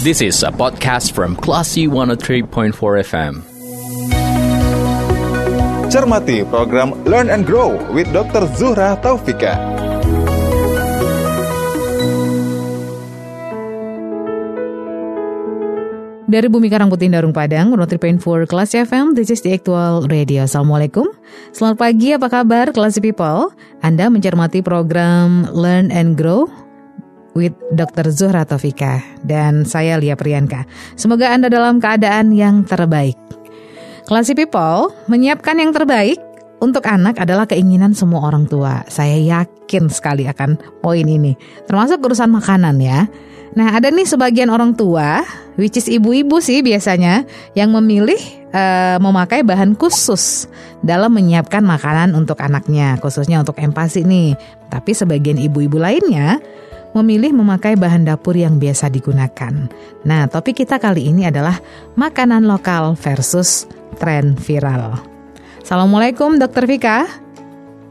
[0.00, 2.72] This is a podcast from Classy 103.4
[3.04, 3.44] FM.
[5.92, 8.48] Cermati program Learn and Grow with Dr.
[8.56, 9.60] Zuhra Taufika.
[16.24, 20.48] Dari Bumi Karang Putih Darung Padang, 103.4 Kelas FM, this is the actual radio.
[20.48, 21.12] Assalamualaikum.
[21.52, 23.52] Selamat pagi, apa kabar Kelas People?
[23.84, 26.48] Anda mencermati program Learn and Grow
[27.34, 28.10] with Dr.
[28.10, 30.66] Zuhra Taufika dan saya Lia Priyanka.
[30.98, 33.18] Semoga Anda dalam keadaan yang terbaik.
[34.06, 36.18] Kelas People menyiapkan yang terbaik
[36.60, 38.82] untuk anak adalah keinginan semua orang tua.
[38.90, 41.34] Saya yakin sekali akan poin ini,
[41.70, 43.06] termasuk urusan makanan ya.
[43.50, 45.26] Nah, ada nih sebagian orang tua,
[45.58, 47.26] which is ibu-ibu sih biasanya,
[47.58, 48.18] yang memilih
[48.54, 50.46] uh, memakai bahan khusus
[50.86, 54.38] dalam menyiapkan makanan untuk anaknya, khususnya untuk empasi nih.
[54.70, 56.38] Tapi sebagian ibu-ibu lainnya
[56.96, 59.70] memilih memakai bahan dapur yang biasa digunakan.
[60.02, 61.58] Nah, topik kita kali ini adalah
[61.94, 63.66] makanan lokal versus
[63.98, 64.98] tren viral.
[65.60, 67.06] Assalamualaikum, Dokter Vika.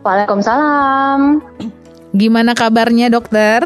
[0.03, 1.43] Waalaikumsalam.
[2.15, 3.63] Gimana kabarnya, dokter?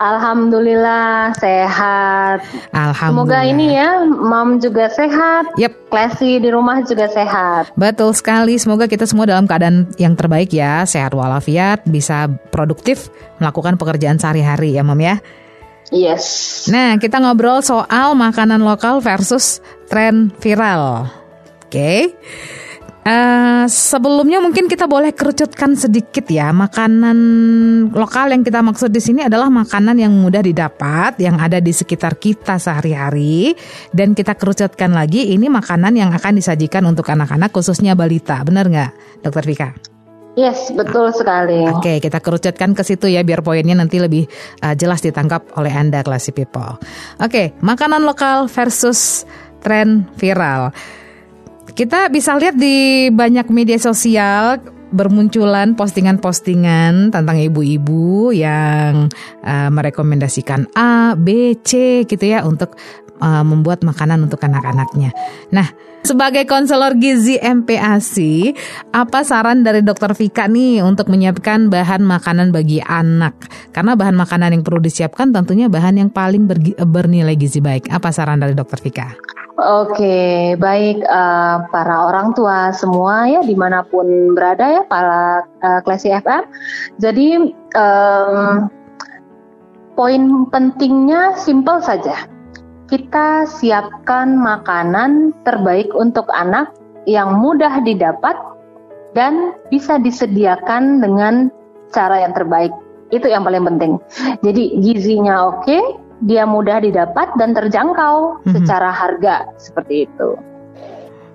[0.00, 2.40] Alhamdulillah sehat.
[2.72, 3.12] Alhamdulillah.
[3.12, 5.52] Semoga ini ya, Mam juga sehat.
[5.60, 5.92] Yep.
[5.92, 7.76] Klesi di rumah juga sehat.
[7.76, 8.56] Betul sekali.
[8.56, 14.72] Semoga kita semua dalam keadaan yang terbaik ya, sehat walafiat, bisa produktif melakukan pekerjaan sehari-hari
[14.72, 15.20] ya, Mam ya.
[15.92, 16.64] Yes.
[16.72, 19.60] Nah, kita ngobrol soal makanan lokal versus
[19.92, 21.12] tren viral.
[21.68, 21.76] Oke.
[21.76, 22.00] Okay.
[23.00, 27.16] Uh, sebelumnya mungkin kita boleh kerucutkan sedikit ya makanan
[27.96, 32.20] lokal yang kita maksud di sini adalah makanan yang mudah didapat yang ada di sekitar
[32.20, 33.56] kita sehari-hari
[33.96, 38.92] dan kita kerucutkan lagi ini makanan yang akan disajikan untuk anak-anak khususnya balita benar nggak
[39.24, 39.72] Dokter Vika?
[40.36, 41.72] Yes betul sekali.
[41.72, 44.28] Oke okay, kita kerucutkan ke situ ya biar poinnya nanti lebih
[44.60, 46.76] uh, jelas ditangkap oleh anda classy people.
[47.16, 49.24] Oke okay, makanan lokal versus
[49.64, 50.68] tren viral.
[51.74, 59.06] Kita bisa lihat di banyak media sosial bermunculan postingan-postingan tentang ibu-ibu yang
[59.46, 62.74] uh, merekomendasikan A, B, C gitu ya untuk
[63.22, 65.14] uh, membuat makanan untuk anak-anaknya.
[65.54, 65.70] Nah,
[66.02, 68.50] sebagai konselor gizi MPASI,
[68.90, 73.38] apa saran dari Dokter Vika nih untuk menyiapkan bahan makanan bagi anak?
[73.70, 76.50] Karena bahan makanan yang perlu disiapkan tentunya bahan yang paling
[76.82, 77.86] bernilai gizi baik.
[77.94, 79.14] Apa saran dari Dokter Vika?
[79.60, 85.80] Oke, baik uh, para orang tua semua ya di mana pun berada ya para uh,
[85.84, 86.48] Klasi FM.
[86.96, 88.72] Jadi um,
[90.00, 92.24] poin pentingnya simpel saja.
[92.88, 96.72] Kita siapkan makanan terbaik untuk anak
[97.04, 98.34] yang mudah didapat
[99.12, 101.52] dan bisa disediakan dengan
[101.92, 102.72] cara yang terbaik.
[103.12, 103.92] Itu yang paling penting.
[104.40, 108.52] Jadi gizinya oke, dia mudah didapat dan terjangkau mm-hmm.
[108.60, 110.36] secara harga seperti itu.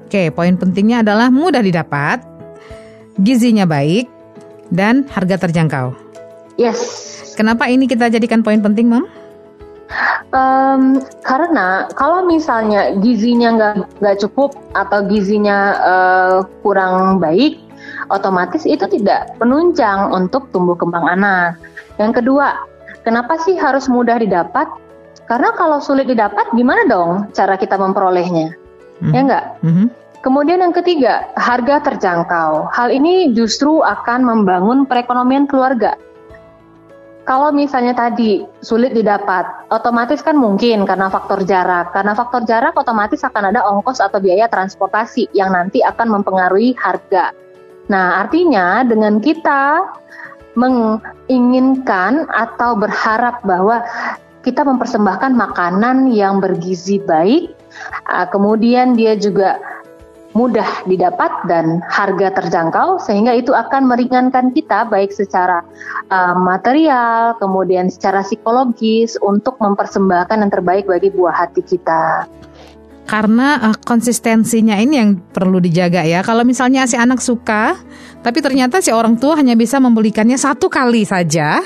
[0.05, 2.21] Oke, poin pentingnya adalah mudah didapat,
[3.17, 4.05] gizinya baik,
[4.69, 5.97] dan harga terjangkau.
[6.61, 7.11] Yes.
[7.35, 9.09] Kenapa ini kita jadikan poin penting, Mam?
[10.33, 17.61] Um, karena kalau misalnya gizinya nggak nggak cukup atau gizinya uh, kurang baik,
[18.09, 21.57] otomatis itu tidak penunjang untuk tumbuh kembang anak.
[22.01, 22.55] Yang kedua,
[23.05, 24.65] Kenapa sih harus mudah didapat?
[25.29, 28.57] Karena kalau sulit didapat, gimana dong cara kita memperolehnya?
[28.97, 29.13] Mm-hmm.
[29.13, 29.45] Ya enggak?
[29.61, 29.87] Mm-hmm.
[30.25, 32.73] Kemudian yang ketiga, harga terjangkau.
[32.73, 35.93] Hal ini justru akan membangun perekonomian keluarga.
[37.29, 41.93] Kalau misalnya tadi sulit didapat, otomatis kan mungkin karena faktor jarak.
[41.93, 47.33] Karena faktor jarak otomatis akan ada ongkos atau biaya transportasi yang nanti akan mempengaruhi harga.
[47.85, 49.93] Nah, artinya dengan kita
[50.55, 53.83] menginginkan atau berharap bahwa
[54.41, 57.51] kita mempersembahkan makanan yang bergizi baik,
[58.07, 59.57] uh, kemudian dia juga
[60.35, 65.63] mudah didapat dan harga terjangkau sehingga itu akan meringankan kita baik secara
[66.11, 72.27] uh, material kemudian secara psikologis untuk mempersembahkan yang terbaik bagi buah hati kita
[73.07, 76.25] karena uh, konsistensinya ini yang perlu dijaga ya.
[76.25, 77.77] Kalau misalnya si anak suka,
[78.25, 81.61] tapi ternyata si orang tua hanya bisa membelikannya satu kali saja,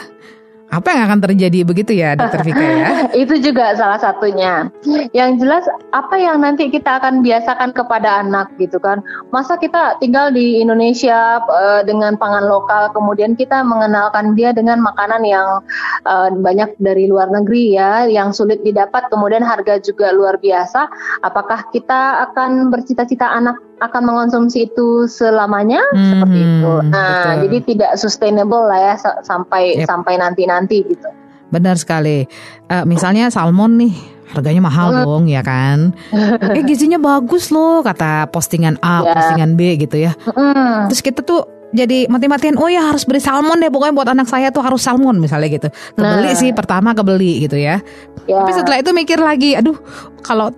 [0.69, 2.89] apa yang akan terjadi begitu ya, Dokter Vika ya?
[3.25, 4.69] Itu juga salah satunya.
[5.17, 9.01] Yang jelas apa yang nanti kita akan biasakan kepada anak gitu kan.
[9.33, 15.25] Masa kita tinggal di Indonesia uh, dengan pangan lokal, kemudian kita mengenalkan dia dengan makanan
[15.25, 15.65] yang
[16.05, 20.85] uh, banyak dari luar negeri ya, yang sulit didapat, kemudian harga juga luar biasa.
[21.25, 26.73] Apakah kita akan bercita-cita anak akan mengonsumsi itu selamanya hmm, seperti itu.
[26.91, 27.35] Nah, betul.
[27.47, 28.93] jadi tidak sustainable lah ya
[29.23, 29.87] sampai yep.
[29.87, 31.07] sampai nanti-nanti gitu.
[31.49, 32.27] Benar sekali.
[32.69, 33.93] Uh, misalnya salmon nih
[34.29, 35.01] harganya mahal Hmm.
[35.01, 35.97] dong ya kan.
[36.57, 39.13] eh gizinya bagus loh kata postingan A, Ya.
[39.17, 40.13] postingan B gitu ya.
[40.29, 44.25] Mm, Terus kita tuh jadi mati-matian oh ya harus beli salmon deh pokoknya buat anak
[44.25, 45.69] saya tuh harus salmon misalnya gitu.
[45.93, 46.37] Kebeli Nah.
[46.37, 47.81] sih pertama kebeli gitu ya.
[48.25, 48.41] ya.
[48.41, 49.77] Tapi setelah itu mikir lagi, aduh
[50.21, 50.53] kalau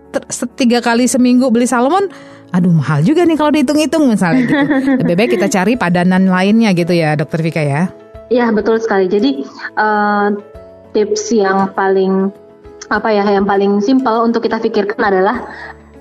[0.56, 2.07] tiga kali seminggu beli salmon,
[2.51, 4.56] aduh mahal juga nih kalau dihitung-hitung misalnya gitu.
[5.03, 7.88] Lebih baik kita cari padanan lainnya gitu ya, Dokter Vika ya.
[8.31, 9.07] Ya betul sekali.
[9.07, 9.44] Jadi
[9.80, 10.27] eh,
[10.92, 12.31] tips yang paling
[12.92, 15.48] apa ya, yang paling simpel untuk kita pikirkan adalah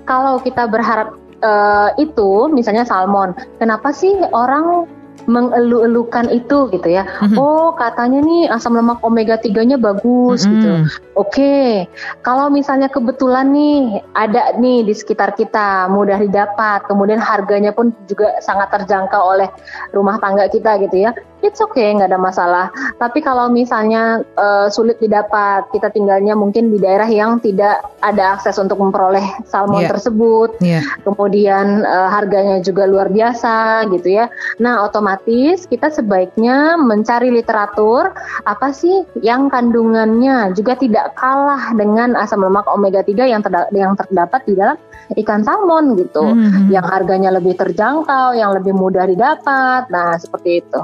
[0.07, 4.91] kalau kita berharap eh, itu, misalnya salmon, kenapa sih orang
[5.27, 7.05] mengelu-elukan itu gitu ya?
[7.21, 7.37] Mhm.
[7.37, 10.53] Oh katanya nih asam lemak omega 3-nya bagus Mm-mm.
[10.57, 10.71] gitu.
[11.19, 11.85] Oke,
[12.25, 18.41] kalau misalnya kebetulan nih ada nih di sekitar kita mudah didapat, kemudian harganya pun juga
[18.41, 19.49] sangat terjangkau oleh
[19.93, 22.67] rumah tangga kita gitu ya, it's okay nggak ada masalah.
[22.97, 28.57] Tapi kalau misalnya eh, sulit didapat, kita tinggalnya mungkin di daerah yang tidak ada akses
[28.57, 29.91] untuk memperoleh salmon Iya.
[29.97, 30.81] tersebut, Iya.
[31.05, 34.27] kemudian eh, harganya juga luar biasa gitu ya.
[34.61, 38.13] Nah, otomatis kita sebaiknya mencari literatur
[38.45, 43.97] apa sih yang kandungannya juga tidak kalah dengan asam lemak omega 3 yang terda- yang
[43.97, 44.77] terdapat di dalam
[45.19, 46.23] ikan salmon gitu.
[46.23, 46.71] Mhm.
[46.71, 49.91] Yang harganya lebih terjangkau, yang lebih mudah didapat.
[49.91, 50.81] Nah, seperti itu.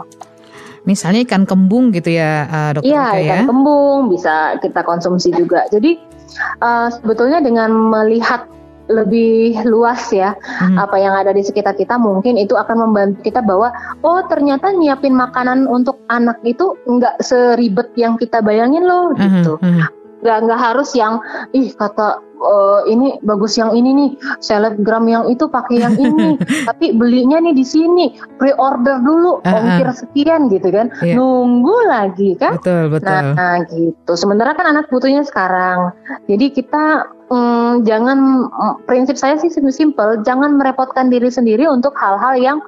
[0.86, 3.22] Misalnya ikan kembung gitu ya, uh, Dokter Iya, ya.
[3.26, 5.66] ikan kembung bisa kita konsumsi juga.
[5.68, 5.98] Jadi
[6.36, 8.44] eh, sebetulnya dengan melihat
[8.86, 10.78] lebih luas ya Mhm.
[10.78, 13.74] apa yang ada di sekitar kita mungkin itu akan membantu kita bahwa
[14.06, 19.52] oh ternyata nyiapin makanan untuk anak itu nggak seribet yang kita bayangin loh Mhm, gitu
[19.58, 19.82] mhm.
[20.26, 21.22] Nggak nggak harus yang
[21.54, 24.10] ih kata eh, ini bagus yang ini nih
[24.42, 26.34] selebgram yang itu pakai yang ini
[26.68, 29.54] tapi belinya nih di sini pre-order dulu ah.
[29.54, 31.14] ongkir sekian gitu kan Iya.
[31.14, 33.06] nunggu lagi kan Betul, betul.
[33.06, 34.12] Nah, nah, gitu.
[34.18, 35.94] Sementara kan anak butuhnya sekarang.
[36.26, 38.18] Jadi kita mm, jangan
[38.48, 42.58] mm, prinsip saya sih simple, jangan merepotkan diri sendiri untuk hal-hal yang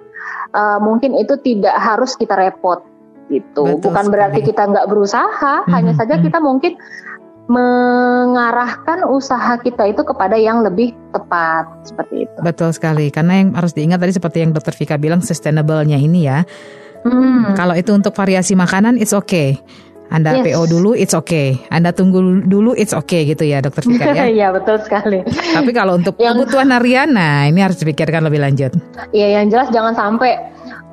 [0.55, 2.85] uh, mungkin itu tidak harus kita repot
[3.29, 3.65] gitu.
[3.77, 4.49] Betul Bukan berarti sekali.
[4.53, 6.23] kita nggak berusaha, Mhm, hanya saja mhm.
[6.25, 6.73] kita mungkin
[7.49, 12.39] mengarahkan usaha kita itu kepada yang lebih tepat seperti itu.
[12.45, 13.09] Betul sekali.
[13.09, 16.45] Karena yang harus diingat tadi seperti yang Dokter Vika bilang sustainable-nya ini ya.
[17.03, 17.57] Hmm.
[17.57, 19.57] Kalau itu untuk variasi makanan, it's okay.
[20.09, 20.57] Anda Yes.
[20.57, 21.61] PO dulu, it's okay.
[21.69, 24.25] Anda tunggu dulu, it's okay gitu ya, Dokter Vika ya.
[24.41, 25.21] Iya betul sekali.
[25.29, 28.73] Tapi kalau untuk Yang- kebutuhan harian, nah ini harus dipikirkan lebih lanjut.
[29.13, 30.37] Iya yang jelas jangan sampai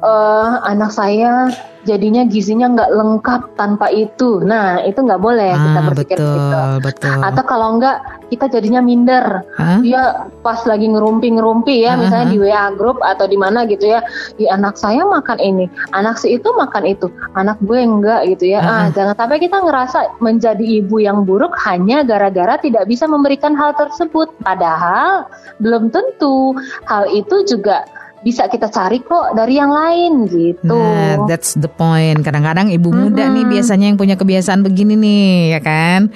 [0.03, 1.51] eh, anak saya
[1.85, 4.41] jadinya gizinya nggak lengkap tanpa itu.
[4.41, 6.59] Nah itu nggak boleh kita ah, berpikir betul, gitu.
[6.81, 7.19] betul.
[7.21, 8.01] Atau kalau enggak
[8.33, 9.45] kita jadinya minder.
[9.55, 9.79] Hah?
[9.85, 12.33] Dia pas lagi ngerumpi-ngerumpi ya, Ah, misalnya ah.
[12.33, 14.01] di WA grup atau di mana gitu ya.
[14.35, 17.07] Di anak saya makan ini, anak si itu makan itu,
[17.37, 18.59] anak gue enggak gitu ya.
[18.65, 23.53] Ah, Ah, jangan sampai kita ngerasa menjadi ibu yang buruk hanya gara-gara tidak bisa memberikan
[23.53, 24.33] hal tersebut.
[24.41, 25.29] Padahal
[25.61, 26.57] belum tentu
[26.89, 27.85] hal itu juga
[28.25, 30.73] bisa kita cari kok dari yang lain gitu.
[30.73, 32.25] Nah, that's the point.
[32.25, 36.09] Kadang-kadang ibu muda nih biasanya yang punya kebiasaan begini nih, ya kan?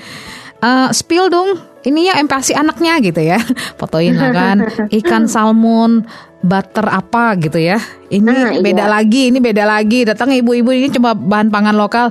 [0.60, 3.38] Eh, spill dong, ini ya empati anaknya gitu ya.
[3.80, 4.58] Fotoin lah kan,
[5.00, 6.10] ikan salmon,
[6.42, 7.78] butter apa gitu ya.
[8.10, 8.60] Ini Nah, iya.
[8.66, 10.02] beda lagi, ini beda lagi.
[10.10, 12.10] Datang ibu-ibu ini cuma bahan pangan lokal,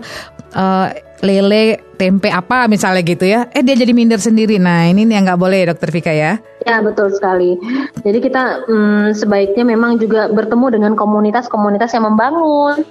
[0.55, 3.51] eh, lele, tempe apa misalnya gitu ya.
[3.51, 4.61] Eh dia jadi minder sendiri.
[4.61, 6.39] Nah ini yang nggak boleh, Dokter Vika ya.
[6.67, 7.59] Ya betul sekali.
[8.05, 12.85] Jadi kita mm, sebaiknya memang juga bertemu dengan komunitas-komunitas yang membangun.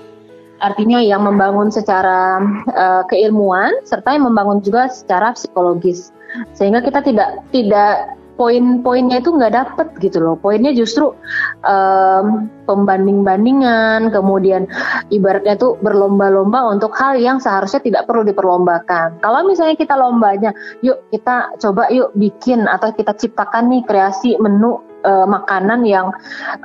[0.57, 6.10] Artinya yang membangun secara eh, keilmuan serta yang membangun juga secara psikologis.
[6.57, 10.39] Sehingga kita tidak tidak poin-poinnya itu nggak dapet gitu loh.
[10.39, 11.12] Poinnya justru
[11.65, 14.70] em, pembanding-bandingan, kemudian
[15.12, 19.20] ibaratnya tuh berlomba-lomba untuk hal yang seharusnya tidak perlu diperlombakan.
[19.20, 20.53] Kalau misalnya kita lombanya,
[20.86, 26.13] yuk kita coba yuk bikin atau kita ciptakan nih kreasi menu eh, makanan yang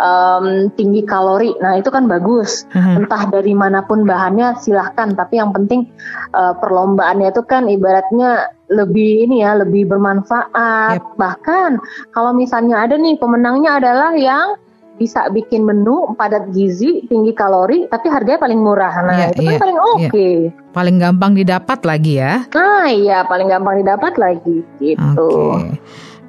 [0.01, 1.53] em, tinggi kalori.
[1.61, 2.65] Nah itu kan bagus.
[2.73, 3.05] Mhm.
[3.05, 5.13] Entah dari mana pun bahannya silahkan.
[5.13, 5.89] Tapi yang penting
[6.33, 11.01] eh, perlombaannya itu kan ibaratnya lebih ini ya lebih bermanfaat.
[11.01, 11.17] Yep.
[11.21, 11.71] Bahkan
[12.17, 14.57] kalau misalnya ada nih pemenangnya adalah yang
[15.01, 18.95] bisa bikin menu padat gizi, tinggi kalori, tapi harganya paling murah.
[19.03, 20.29] Nah, Iya, itu kan iya, paling oke.
[20.73, 22.35] Paling gampang didapat lagi ya.
[22.55, 25.31] Nah, iya paling gampang didapat lagi gitu.
[25.59, 25.81] Oke.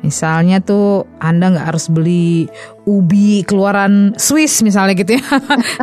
[0.04, 2.52] Misalnya tuh Anda nggak harus beli
[2.84, 5.24] ubi keluaran Swiss misalnya gitu ya.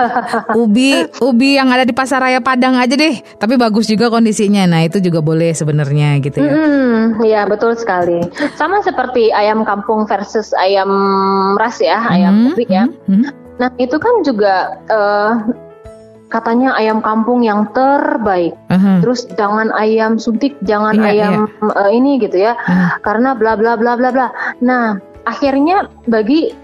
[0.61, 4.69] ubi ubi yang ada di pasar raya Padang aja deh, tapi bagus juga kondisinya.
[4.69, 6.53] Nah, itu juga boleh sebenarnya gitu ya.
[6.53, 8.21] Hmm, ya betul sekali.
[8.61, 10.93] Sama seperti ayam kampung versus ayam
[11.57, 12.85] ras ya, ayam Hmm, ubi ya.
[12.85, 13.25] hmm, hmm.
[13.57, 14.55] Nah itu kan juga
[14.89, 15.33] eh,
[16.31, 18.55] katanya ayam kampung yang terbaik.
[18.71, 19.03] Aha.
[19.03, 22.55] Terus jangan ayam suntik, jangan Iya, ayam eh, ini gitu ya.
[22.55, 23.03] Aha.
[23.03, 24.29] Karena bla bla bla bla bla.
[24.63, 24.97] Nah,
[25.27, 26.55] akhirnya bagi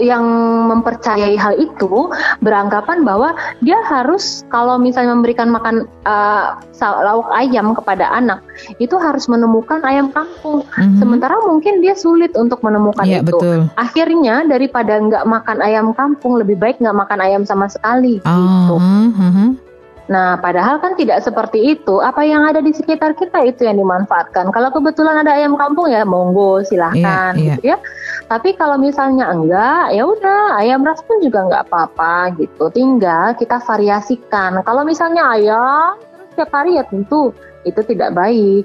[0.00, 0.24] yang
[0.70, 2.08] mempercayai hal itu
[2.40, 8.40] beranggapan bahwa dia harus kalau misalnya memberikan makan uh, lauk ayam kepada anak
[8.78, 10.64] itu harus menemukan ayam kampung.
[10.78, 10.98] Mhm.
[11.02, 13.36] Sementara mungkin dia sulit untuk menemukan Iya itu.
[13.36, 13.58] betul.
[13.76, 18.22] Akhirnya daripada nggak makan ayam kampung lebih baik nggak makan ayam sama sekali.
[18.22, 18.76] gitu.
[18.76, 19.71] Oh, mhm.
[20.10, 22.02] Nah, padahal kan tidak seperti itu.
[22.02, 24.50] Apa yang ada di sekitar kita itu yang dimanfaatkan.
[24.50, 27.54] Kalau kebetulan ada ayam kampung ya monggo silahkan Iya, iya.
[27.54, 27.78] gitu ya.
[28.26, 32.72] Tapi kalau misalnya enggak, ya udah ayam ras pun juga enggak apa-apa gitu.
[32.74, 34.58] Tinggal kita variasikan.
[34.66, 37.30] Kalau misalnya ayam terus setiap hari ya tentu
[37.62, 38.64] itu tidak baik.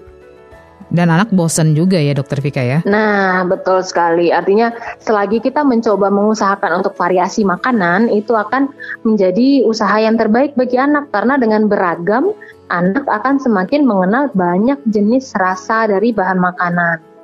[0.87, 2.79] Dan anak bosen juga ya dokter Vika ya.
[2.87, 4.31] Nah, betul sekali.
[4.31, 4.71] Artinya
[5.03, 8.71] selagi kita mencoba mengusahakan untuk variasi makanan, itu akan
[9.03, 12.31] menjadi usaha yang terbaik bagi anak karena dengan beragam
[12.71, 17.17] anak akan semakin mengenal banyak jenis rasa dari bahan makanan.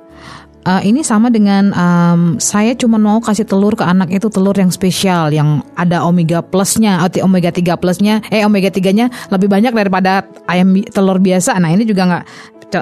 [0.64, 4.72] Eh, ini sama dengan em, saya cuma mau kasih telur ke anak itu telur yang
[4.72, 10.24] spesial yang ada omega plusnya, atau omega 3 plusnya, eh omega 3-nya lebih banyak daripada
[10.48, 11.60] ayam telur biasa.
[11.60, 12.24] Nah, ini juga nggak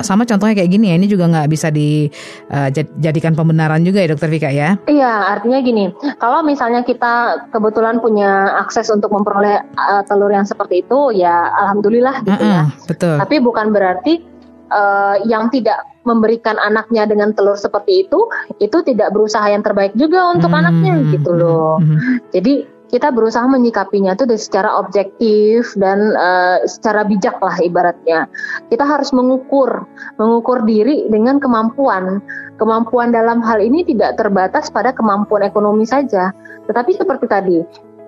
[0.00, 0.96] sama contohnya kayak gini ya.
[0.96, 4.80] Ini juga nggak bisa dijadikan pembenaran juga ya dokter Vika ya.
[4.88, 10.80] Iya, artinya gini, kalau misalnya kita kebetulan punya akses untuk memperoleh uh, telur yang seperti
[10.80, 12.64] itu, ya alhamdulillah gitu ya.
[12.64, 13.14] Heeh, betul.
[13.20, 14.24] Tapi bukan berarti
[14.72, 18.18] uh, yang tidak memberikan anaknya dengan telur seperti itu,
[18.58, 21.78] itu tidak berusaha yang terbaik juga untuk Hmm, anaknya gitu loh.
[21.78, 22.26] mhm.
[22.34, 28.28] Jadi kita berusaha menyikapinya itu secara objektif dan uh, secara bijak lah ibaratnya.
[28.68, 29.88] Kita harus mengukur,
[30.20, 32.20] mengukur diri dengan kemampuan.
[32.60, 36.36] Kemampuan dalam hal ini tidak terbatas pada kemampuan ekonomi saja,
[36.68, 37.58] tetapi seperti tadi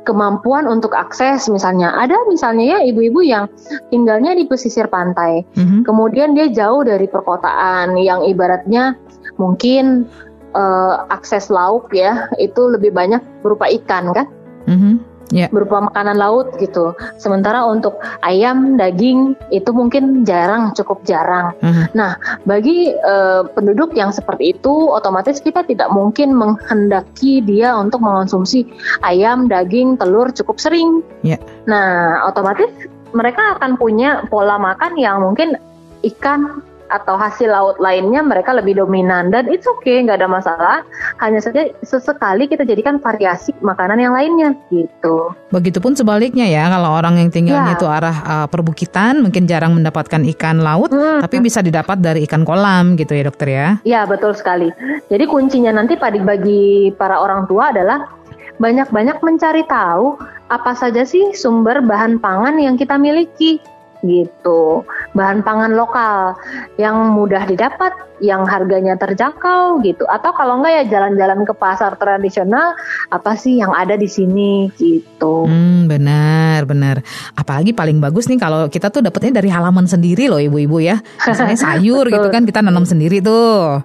[0.05, 3.49] kemampuan untuk akses misalnya ada misalnya ya ibu-ibu yang
[3.88, 5.88] tinggalnya di pesisir pantai Mhm.
[5.88, 9.00] kemudian dia jauh dari perkotaan yang ibaratnya
[9.41, 10.05] mungkin
[10.53, 14.29] eh, akses lauk ya itu lebih banyak berupa ikan kan
[14.66, 15.16] Mhm.
[15.33, 15.49] Ya.
[15.49, 21.97] berupa makanan laut gitu sementara untuk ayam daging itu mungkin jarang cukup jarang Mhm.
[21.97, 28.68] nah bagi eh, penduduk yang seperti itu otomatis kita tidak mungkin menghendaki dia untuk mengonsumsi
[29.00, 31.40] ayam daging telur cukup sering Ya.
[31.64, 32.68] Nah, otomatis
[33.16, 35.56] mereka akan punya pola makan yang mungkin
[36.04, 36.61] ikan
[36.94, 40.86] atau hasil laut lainnya mereka lebih dominan dan it's okay nggak ada masalah
[41.18, 47.18] hanya saja sesekali kita jadikan variasi makanan yang lainnya gitu Begitupun sebaliknya ya, kalau orang
[47.18, 47.78] yang tinggalnya Ya.
[47.78, 51.18] itu arah uh, perbukitan mungkin jarang mendapatkan ikan laut, Hmm.
[51.24, 53.68] tapi bisa didapat dari ikan kolam gitu ya dokter ya.
[53.82, 54.70] ya betul sekali
[55.10, 58.06] jadi kuncinya nanti pada bagi para orang tua adalah
[58.54, 60.14] banyak-banyak mencari tahu
[60.46, 63.58] apa saja sih sumber bahan pangan yang kita miliki
[64.04, 64.84] gitu
[65.16, 66.37] bahan pangan lokal
[66.76, 67.90] yang mudah didapat
[68.23, 72.78] yang harganya terjangkau gitu atau kalau enggak ya jalan-jalan ke pasar tradisional
[73.11, 76.96] apa sih yang ada di sini gitu Hmm, benar, benar.
[77.34, 81.00] Apalagi paling bagus nih kalau kita tuh dapetnya dari halaman sendiri loh ibu-ibu ya.
[81.25, 83.82] Misalnya sayur gitu kan kita nanam sendiri tuh.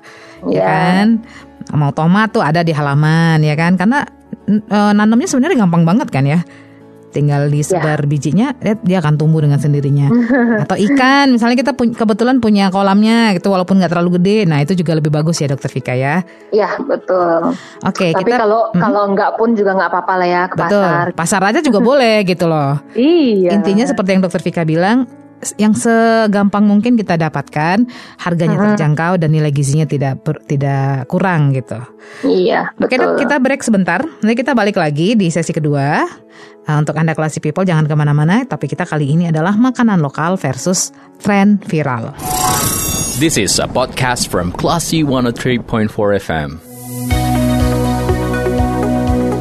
[0.48, 1.08] Ya kan?
[1.76, 3.76] Mau tomat tuh ada di halaman ya kan?
[3.76, 4.06] Karena
[4.48, 6.40] eh, nanamnya sebenarnya gampang banget kan ya.
[7.10, 10.14] Tinggal disebar bijinya, eh, dia akan tumbuh dengan sendirinya.
[10.64, 14.74] Atau ikan, misalnya kita pun- kebetulan punya kolamnya gitu, walaupun nggak terlalu gede, nah itu
[14.74, 16.22] juga lebih bagus ya Dokter Vika ya.
[16.50, 20.56] ya betul Oke, tapi kita kalau kalau enggak pun juga nggak apa-apa lah ya ke
[20.56, 22.78] betul pasar pasar aja juga boleh gitu loh.
[22.96, 25.10] iya Intinya seperti yang Dokter Vika bilang,
[25.56, 27.88] yang segampang mungkin kita dapatkan,
[28.18, 31.80] harganya terjangkau dan nilai gizinya tidak per- tidak kurang gitu.
[32.22, 34.04] iya Oke betul dok, kita break sebentar.
[34.20, 36.04] Nanti kita balik lagi di sesi kedua.
[36.70, 38.46] Nah, untuk anda classy people jangan ke mana-mana.
[38.46, 42.14] Tapi kita kali ini adalah makanan lokal versus tren viral.
[43.18, 45.90] This is a podcast from Classy 103.4
[46.22, 46.62] FM.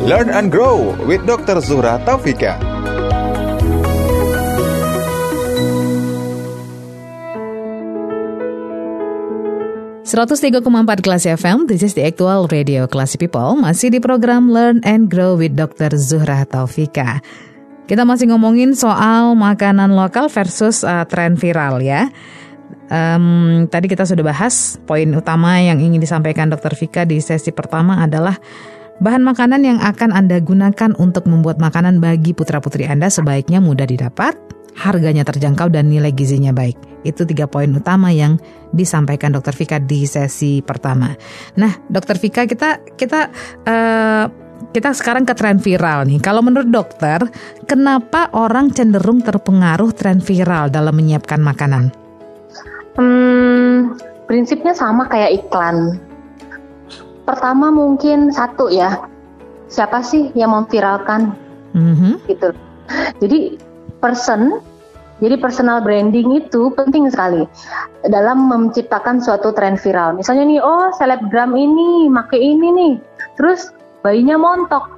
[0.08, 1.60] Learn and grow with Dr.
[1.60, 2.77] Zuhra Taufika.
[10.08, 15.12] Empat kelas FM, this is the actual radio Classy People, masih di program Learn and
[15.12, 15.92] Grow with Dr.
[16.00, 17.20] Zuhra Taufika.
[17.84, 22.08] Kita masih ngomongin soal makanan lokal versus uh, tren viral ya.
[22.88, 26.72] Em, tadi kita sudah bahas poin utama yang ingin disampaikan Dr.
[26.72, 28.40] Vika di sesi pertama adalah
[28.98, 34.34] bahan makanan yang akan Anda gunakan untuk membuat makanan bagi putra-putri Anda sebaiknya mudah didapat,
[34.78, 36.78] harganya terjangkau dan nilai gizinya baik.
[37.06, 38.38] Itu tiga poin utama yang
[38.74, 39.54] disampaikan Dr.
[39.54, 41.14] Vika di sesi pertama.
[41.58, 42.18] Nah, Dr.
[42.18, 43.20] Vika kita kita
[43.66, 44.24] eh,
[44.74, 46.18] kita sekarang ke tren viral nih.
[46.18, 47.22] Kalau menurut dokter,
[47.70, 51.94] kenapa orang cenderung terpengaruh tren viral dalam menyiapkan makanan?
[52.98, 53.94] Hmm,
[54.26, 56.07] prinsipnya sama kayak iklan.
[57.28, 59.04] Pertama mungkin satu ya,
[59.68, 61.36] siapa sih yang memviralkan
[61.76, 62.24] Mhm.
[62.24, 62.56] gitu.
[63.20, 63.60] Jadi
[64.00, 64.64] person,
[65.20, 67.44] jadi personal branding itu penting sekali
[68.08, 70.16] dalam menciptakan suatu tren viral.
[70.16, 72.94] Misalnya nih, oh selebgram ini make ini nih,
[73.36, 74.96] terus bayinya montok.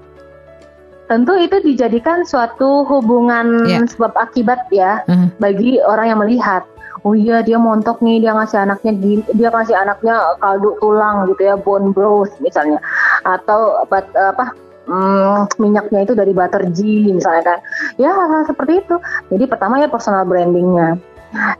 [1.10, 3.82] Tentu itu dijadikan suatu hubungan Ya.
[3.82, 5.42] sebab akibat ya Mhm.
[5.42, 6.62] bagi orang yang melihat.
[7.00, 8.92] Oh iya dia montok nih, dia ngasih anaknya
[9.33, 12.76] dia ngasih anaknya kaldu tulang gitu ya, bone broth misalnya,
[13.25, 14.52] atau apa, apa
[14.85, 17.59] hmm, minyaknya itu dari butter G misalnya kan,
[17.97, 18.97] ya hal-hal seperti itu.
[19.33, 21.00] Jadi pertama ya personal brandingnya.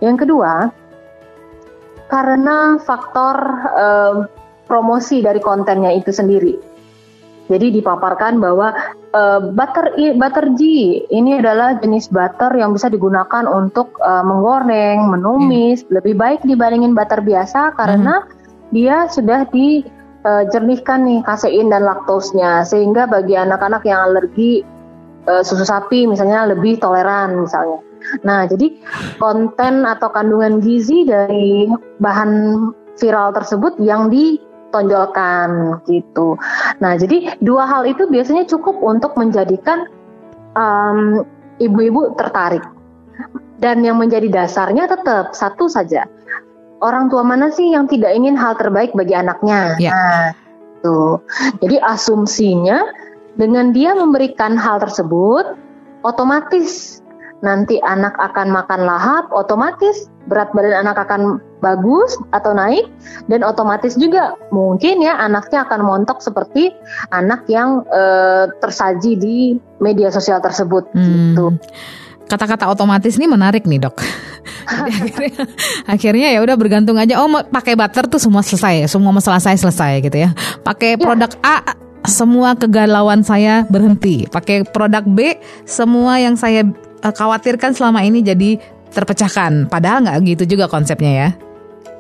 [0.05, 0.69] Yang kedua
[2.11, 3.37] karena faktor
[3.81, 4.15] eh,
[4.69, 6.70] promosi dari kontennya itu sendiri.
[7.51, 8.71] Jadi dipaparkan bahwa
[9.11, 10.63] eh, butter butter G
[11.11, 17.19] ini adalah jenis butter yang bisa digunakan untuk eh, menggoreng, menumis, lebih baik dibandingin butter
[17.19, 18.23] biasa karena
[18.71, 22.63] dia sudah dijernihkan nih kasein dan laktosnya.
[22.63, 24.63] Sehingga bagi anak-anak yang alergi
[25.27, 27.83] eh, susu sapi misalnya lebih toleran misalnya.
[28.25, 28.81] Nah, jadi
[29.21, 31.69] konten atau kandungan gizi dari
[32.01, 32.57] bahan
[32.97, 34.09] viral tersebut yang
[34.71, 36.39] ditonjolkan gitu.
[36.79, 39.91] Nah, jadi dua hal itu biasanya cukup untuk menjadikan
[40.55, 41.27] um,
[41.59, 42.63] ibu-ibu tertarik.
[43.61, 46.09] Dan yang menjadi dasarnya tetap satu saja.
[46.81, 49.77] Orang tua mana sih yang tidak ingin hal terbaik bagi anaknya?
[49.77, 49.93] Ya.
[49.93, 50.27] Nah,
[50.81, 51.21] tuh.
[51.61, 52.81] Jadi asumsinya
[53.37, 55.61] dengan dia memberikan hal tersebut,
[56.01, 57.00] otomatis
[57.41, 62.89] nanti anak akan makan lahap, otomatis berat badan anak akan bagus atau naik,
[63.29, 66.73] dan otomatis juga mungkin ya anaknya akan montok seperti
[67.13, 69.37] anak yang eh, tersaji di
[69.81, 71.35] media sosial tersebut Hmm.
[71.35, 71.47] gitu.
[72.31, 73.99] Kata-kata otomatis ini menarik nih dok.
[74.71, 75.45] Akhirnya,
[75.83, 77.19] akhirnya ya udah bergantung aja.
[77.19, 80.31] Oh pakai butter tuh semua selesai, semua masalah saya selesai gitu ya.
[80.63, 81.75] Pakai produk A,
[82.07, 84.31] semua kegalauan saya berhenti.
[84.31, 86.63] Pakai produk B, semua yang saya
[87.03, 88.61] eh, khawatirkan selama ini jadi
[88.91, 89.71] terpecahkan.
[89.71, 91.31] Padahal nggak gitu juga konsepnya ya.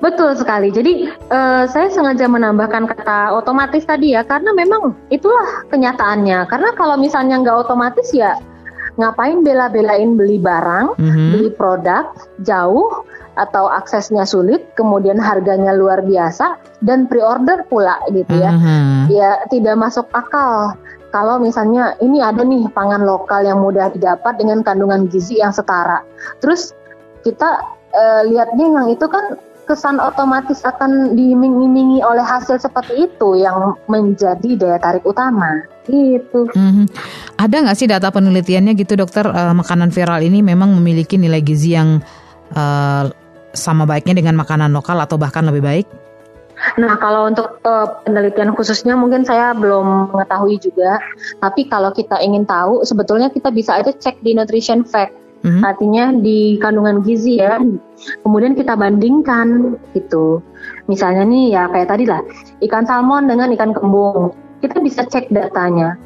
[0.00, 0.72] Betul sekali.
[0.72, 6.48] Jadi eh, saya sengaja menambahkan kata otomatis tadi ya, karena memang itulah kenyataannya.
[6.48, 8.36] Karena kalau misalnya nggak otomatis ya
[8.98, 11.26] ngapain bela-belain beli barang, Mhm.
[11.32, 12.10] beli produk
[12.42, 13.06] jauh
[13.38, 18.52] atau aksesnya sulit, kemudian harganya luar biasa dan pre-order pula gitu ya.
[18.52, 19.08] Mhm.
[19.08, 20.76] Ya tidak masuk akal.
[21.10, 26.06] Kalau misalnya ini ada nih pangan lokal yang mudah didapat dengan kandungan gizi yang setara.
[26.38, 26.70] Terus
[27.26, 29.38] kita eh, lihatnya yang itu kan
[29.70, 35.62] kesan otomatis akan diiming-imingi oleh hasil seperti itu yang menjadi daya tarik utama.
[35.86, 36.50] Gitu.
[36.50, 36.90] Mhm.
[37.38, 41.78] Ada nggak sih data penelitiannya gitu dokter eh, makanan viral ini memang memiliki nilai gizi
[41.78, 42.02] yang
[42.54, 43.04] eh,
[43.50, 45.86] sama baiknya dengan makanan lokal atau bahkan lebih baik?
[46.76, 51.00] Nah, kalau untuk eh, penelitian khususnya mungkin saya belum mengetahui juga.
[51.40, 55.16] Tapi kalau kita ingin tahu, sebetulnya kita bisa aja cek di nutrition fact.
[55.40, 55.64] Mhm.
[55.64, 57.56] Artinya di kandungan gizi ya.
[58.20, 60.44] Kemudian kita bandingkan gitu.
[60.84, 62.20] Misalnya nih ya kayak tadi lah,
[62.60, 64.36] ikan salmon dengan ikan kembung.
[64.60, 65.96] Kita bisa cek datanya.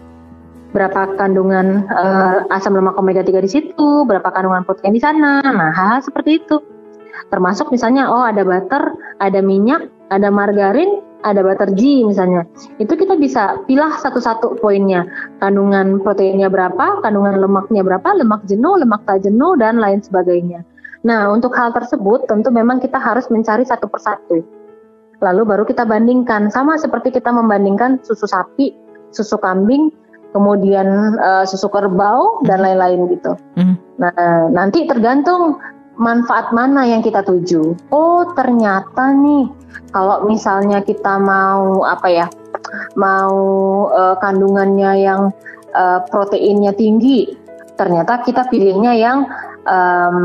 [0.71, 5.43] Berapa kandungan eh, asam lemak omega 3 di situ, berapa kandungan protein di sana.
[5.43, 6.63] Nah, hal-hal seperti itu.
[7.31, 12.45] Termasuk misalnya oh ada butter, ada minyak, ada margarin, ada butter G misalnya.
[12.77, 15.09] Itu kita bisa pilah satu-satu poinnya.
[15.41, 20.61] Kandungan proteinnya berapa, kandungan lemaknya berapa, lemak jenuh, lemak tak jenuh dan lain sebagainya.
[21.05, 24.41] Nah, untuk hal tersebut tentu memang kita harus mencari satu persatu.
[25.21, 28.73] Lalu baru kita bandingkan sama seperti kita membandingkan susu sapi,
[29.13, 29.93] susu kambing,
[30.33, 33.33] kemudian eh, susu kerbau dan lain-lain gitu.
[33.57, 33.75] Mhm.
[34.01, 35.61] Nah, nanti tergantung
[35.97, 37.75] manfaat mana yang kita tuju.
[37.91, 39.51] Oh, ternyata nih
[39.95, 42.27] kalau misalnya kita mau apa ya?
[42.99, 43.37] Mau
[43.91, 45.31] eh, kandungannya yang
[45.75, 47.35] eh, proteinnya tinggi,
[47.75, 49.27] ternyata kita pilihnya yang
[49.67, 50.19] em,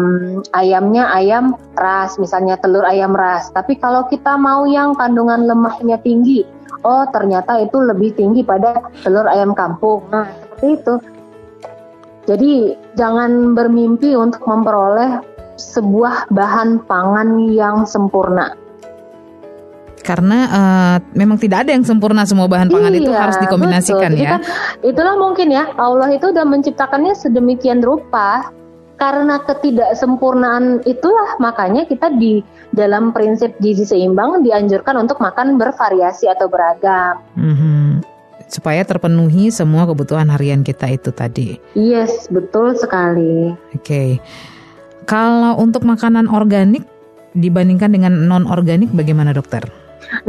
[0.53, 3.49] ayamnya ayam ras, misalnya telur ayam ras.
[3.51, 6.45] Tapi kalau kita mau yang kandungan lemaknya tinggi,
[6.85, 10.05] oh ternyata itu lebih tinggi pada telur ayam kampung.
[10.11, 10.95] Nah, seperti itu.
[12.29, 12.51] Jadi
[12.93, 15.17] jangan bermimpi untuk memperoleh
[15.59, 18.55] sebuah bahan pangan yang sempurna.
[19.99, 24.23] Karena eh, memang tidak ada yang sempurna semua bahan pangan itu Iya, harus dikombinasikan betul.
[24.25, 24.31] Ya.
[24.31, 24.41] kan
[24.81, 28.49] itulah mungkin ya Allah itu udah menciptakannya sedemikian rupa
[28.97, 32.41] karena ketidaksempurnaan itulah makanya kita di
[32.73, 37.19] dalam prinsip gizi seimbang dianjurkan untuk makan bervariasi atau beragam.
[37.35, 38.01] Mhm.
[38.49, 41.61] supaya terpenuhi semua kebutuhan harian kita itu tadi.
[41.77, 43.53] Yes, betul sekali.
[43.77, 44.17] Oke.
[45.09, 46.85] Kalau untuk makanan organik
[47.33, 49.65] dibandingkan dengan non organik bagaimana dokter?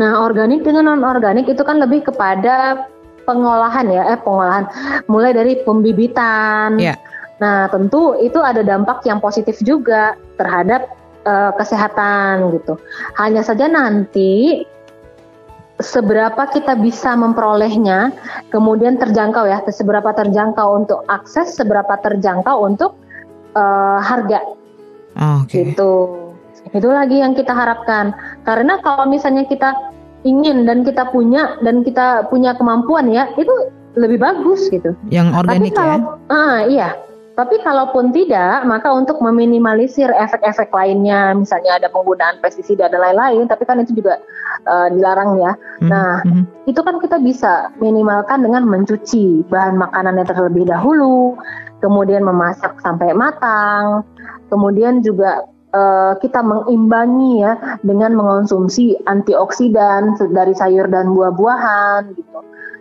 [0.01, 2.89] Nah, organik dengan non organik itu kan lebih kepada
[3.29, 4.65] pengolahan ya, eh pengolahan
[5.07, 6.81] mulai dari pembibitan.
[6.81, 6.97] Ya.
[7.45, 10.89] Nah, tentu itu ada dampak yang positif juga terhadap
[11.29, 12.81] uh, kesehatan gitu.
[13.21, 14.65] Hanya saja nanti
[15.81, 18.13] seberapa kita bisa memperolehnya,
[18.53, 22.97] kemudian terjangkau ya, seberapa terjangkau untuk akses, seberapa terjangkau untuk
[23.57, 24.60] uh, harga.
[25.21, 25.73] Oh, okay.
[25.73, 25.93] Gitu.
[26.73, 28.13] Itu lagi yang kita harapkan.
[28.45, 29.73] Karena kalau misalnya kita
[30.25, 33.53] ingin dan kita punya dan kita punya kemampuan ya, itu
[33.97, 34.97] lebih bagus gitu.
[35.09, 35.99] Yang organik Tapi kalau, ya?
[36.31, 36.91] Ah, iya.
[37.41, 43.65] Tapi kalaupun tidak, maka untuk meminimalisir efek-efek lainnya, misalnya ada penggunaan pestisida dan lain-lain, tapi
[43.65, 44.21] kan itu juga
[44.69, 45.57] uh, dilarang ya.
[45.81, 46.45] Hmm, Nah, hmm.
[46.69, 51.41] itu kan kita bisa minimalkan dengan mencuci bahan makanan yang terlebih dahulu,
[51.81, 54.05] kemudian memasak sampai matang,
[54.51, 62.39] kemudian juga uh, kita mengimbangi ya dengan mengonsumsi antioksidan dari sayur dan buah-buahan gitu.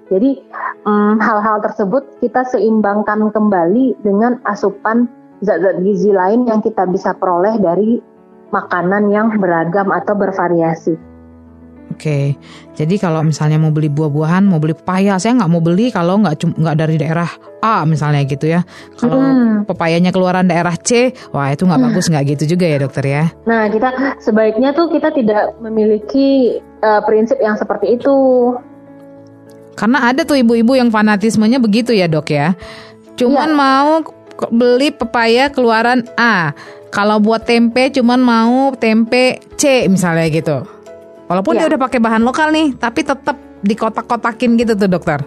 [0.09, 0.41] Jadi
[0.89, 5.05] hal hal-hal tersebut kita seimbangkan kembali dengan asupan
[5.45, 8.01] zat-zat gizi lain yang kita bisa peroleh dari
[8.49, 10.97] makanan yang beragam atau bervariasi.
[11.89, 12.37] Oke,
[12.77, 16.55] jadi kalau misalnya mau beli buah-buahan, mau beli pepaya, saya nggak mau beli kalau nggak
[16.55, 17.27] nggak dari daerah
[17.59, 18.61] A misalnya gitu ya.
[18.95, 19.67] Kalau Hmm.
[19.67, 23.23] pepayanya keluaran daerah C, wah itu nggak bagus nggak gitu juga ya dokter ya.
[23.43, 23.89] Nah, kita
[24.21, 28.15] sebaiknya tuh kita tidak memiliki uh, prinsip yang seperti itu.
[29.75, 32.55] Karena ada tuh ibu-ibu yang fanatismenya begitu ya dok ya.
[33.15, 33.57] Cuman Iya.
[33.57, 33.91] mau
[34.53, 36.53] beli pepaya keluaran A.
[36.89, 40.63] Kalau buat tempe cuman mau tempe C misalnya gitu.
[41.29, 41.59] Walaupun Iya.
[41.61, 45.21] dia udah pakai bahan lokal nih, tapi tetap dikotak-kotakin gitu tuh dokter.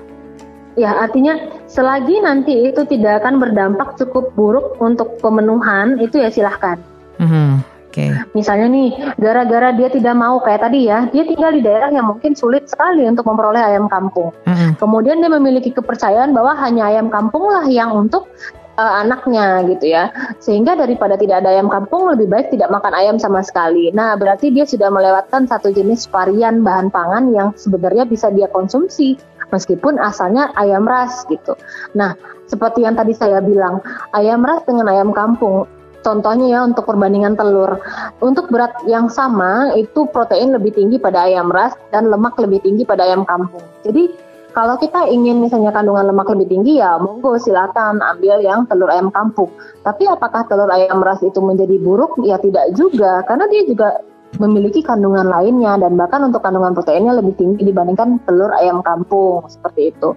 [0.75, 1.37] Ya, artinya
[1.71, 6.81] selagi nanti itu tidak akan berdampak cukup buruk untuk pemenuhan, itu ya silahkan.
[7.23, 7.63] Mhm,
[7.93, 8.09] Oke.
[8.33, 8.89] Misalnya nih,
[9.21, 13.05] gara-gara dia tidak mau kayak tadi ya, dia tinggal di daerah yang mungkin sulit sekali
[13.05, 14.33] untuk memperoleh ayam kampung.
[14.49, 14.81] Mhm.
[14.81, 18.33] Kemudian dia memiliki kepercayaan bahwa hanya ayam kampung lah yang untuk
[18.77, 20.13] uh, anaknya gitu ya.
[20.39, 23.91] Sehingga daripada tidak ada ayam kampung, lebih baik tidak makan ayam sama sekali.
[23.93, 29.17] Nah, berarti dia sudah melewatkan satu jenis varian bahan pangan yang sebenarnya bisa dia konsumsi
[29.53, 31.57] meskipun asalnya ayam ras gitu.
[31.93, 32.17] Nah,
[32.49, 33.85] seperti yang tadi saya bilang,
[34.17, 35.69] ayam ras dengan ayam kampung
[36.03, 37.79] Contohnya ya untuk perbandingan telur,
[38.19, 42.83] untuk berat yang sama itu protein lebih tinggi pada ayam ras dan lemak lebih tinggi
[42.83, 43.63] pada ayam kampung.
[43.87, 44.11] Jadi
[44.53, 49.09] kalau kita ingin misalnya kandungan lemak lebih tinggi ya monggo silakan ambil yang telur ayam
[49.09, 49.49] kampung.
[49.83, 52.21] Tapi apakah telur ayam ras itu menjadi buruk?
[52.23, 54.05] Ya tidak juga, karena dia juga
[54.41, 59.93] memiliki kandungan lainnya dan bahkan untuk kandungan proteinnya lebih tinggi dibandingkan telur ayam kampung seperti
[59.93, 60.17] itu.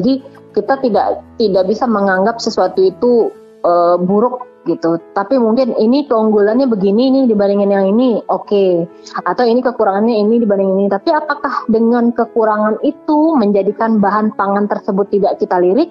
[0.00, 0.12] Jadi
[0.56, 1.06] kita tidak
[1.36, 3.28] tidak bisa menganggap sesuatu itu
[3.64, 4.98] uh, buruk gitu.
[5.14, 8.46] Tapi mungkin ini keunggulannya begini nih dibandingin yang ini, oke.
[8.48, 8.86] Okay.
[9.26, 10.88] Atau ini kekurangannya ini dibandingin ini.
[10.90, 15.90] Tapi apakah dengan kekurangan itu menjadikan bahan pangan tersebut tidak kita lirik?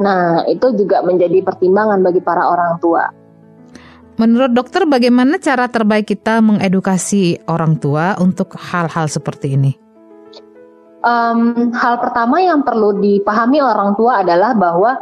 [0.00, 3.04] Nah, itu juga menjadi pertimbangan bagi para orang tua.
[4.20, 9.72] Menurut dokter bagaimana cara terbaik kita mengedukasi orang tua untuk hal-hal seperti ini?
[11.00, 15.00] Um, hal pertama yang perlu dipahami orang tua adalah bahwa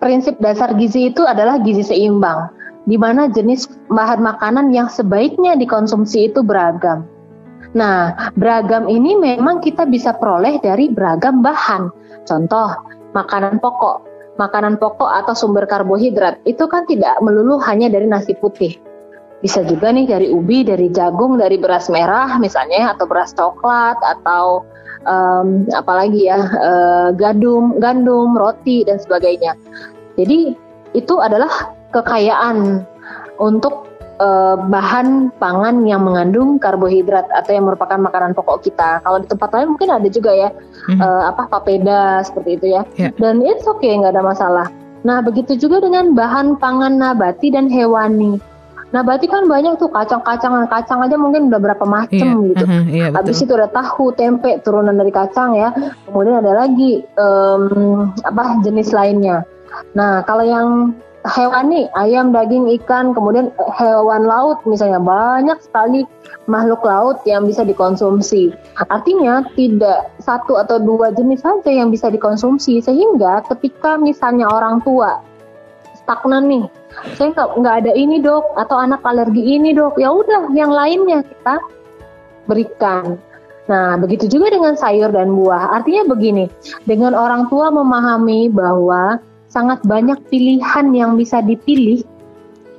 [0.00, 2.48] prinsip dasar gizi itu adalah gizi seimbang,
[2.88, 7.04] di mana jenis bahan makanan yang sebaiknya dikonsumsi itu beragam.
[7.76, 11.92] Nah, beragam ini memang kita bisa peroleh dari beragam bahan.
[12.26, 12.74] Contoh,
[13.14, 14.10] makanan pokok.
[14.40, 18.74] Makanan pokok atau sumber karbohidrat itu kan tidak melulu hanya dari nasi putih.
[19.44, 24.64] Bisa juga nih dari ubi, dari jagung, dari beras merah misalnya, atau beras coklat, atau
[25.06, 29.54] um, apalagi ya uh, gandum, gandum, roti dan sebagainya.
[30.18, 30.56] Jadi
[30.92, 32.82] itu adalah kekayaan
[33.38, 33.88] untuk
[34.20, 39.00] uh, bahan pangan yang mengandung karbohidrat atau yang merupakan makanan pokok kita.
[39.02, 40.48] Kalau di tempat lain mungkin ada juga ya
[40.90, 41.00] Mhm.
[41.00, 42.82] uh, apa papeda seperti itu ya.
[42.96, 43.10] Ya.
[43.16, 44.66] Dan it's okay nggak ada masalah.
[45.04, 48.40] Nah begitu juga dengan bahan pangan nabati dan hewani.
[48.90, 52.64] Nabati kan banyak tuh kacang-kacangan, kacang aja mungkin udah berapa macam Iya, gitu.
[52.66, 53.18] mhm, iya, betul.
[53.22, 55.70] Habis itu ada tahu, tempe turunan dari kacang ya.
[56.10, 57.62] Kemudian ada lagi em,
[58.26, 59.46] apa jenis lainnya.
[59.94, 66.08] Nah, kalau yang hewani, ayam, daging, ikan, kemudian hewan laut misalnya banyak sekali
[66.48, 68.50] makhluk laut yang bisa dikonsumsi.
[68.88, 75.20] Artinya tidak satu atau dua jenis saja yang bisa dikonsumsi sehingga ketika misalnya orang tua
[76.10, 76.64] stagnan nih,
[77.14, 81.22] saya nggak nggak ada ini dok atau anak alergi ini dok, ya udah yang lainnya
[81.22, 81.62] kita
[82.50, 83.14] berikan.
[83.70, 85.78] Nah, begitu juga dengan sayur dan buah.
[85.78, 86.50] Artinya begini,
[86.90, 92.02] dengan orang tua memahami bahwa sangat banyak pilihan yang bisa dipilih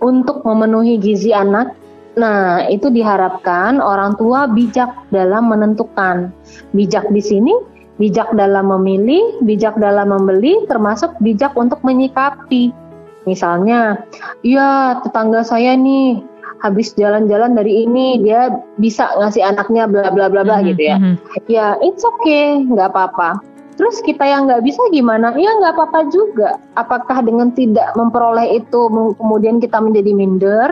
[0.03, 1.71] untuk memenuhi gizi anak.
[2.19, 6.35] Nah, itu diharapkan orang tua bijak dalam menentukan.
[6.75, 7.55] Bijak di sini,
[7.95, 12.80] bijak dalam memilih, bijak dalam membeli, termasuk bijak untuk menyikapi.
[13.29, 14.01] Misalnya,
[14.41, 16.31] ya tetangga saya nih
[16.61, 20.69] habis jalan-jalan dari ini dia bisa ngasih anaknya bla bla bla bla mm -hmm.
[20.73, 20.95] gitu ya.
[20.97, 21.15] Mm -hmm.
[21.49, 23.41] Ya it's okay, nggak apa-apa.
[23.75, 25.33] Terus kita yang nggak bisa gimana?
[25.33, 26.61] Ya nggak apa-apa juga.
[26.77, 28.81] Apakah dengan tidak memperoleh itu
[29.17, 30.69] kemudian kita menjadi minder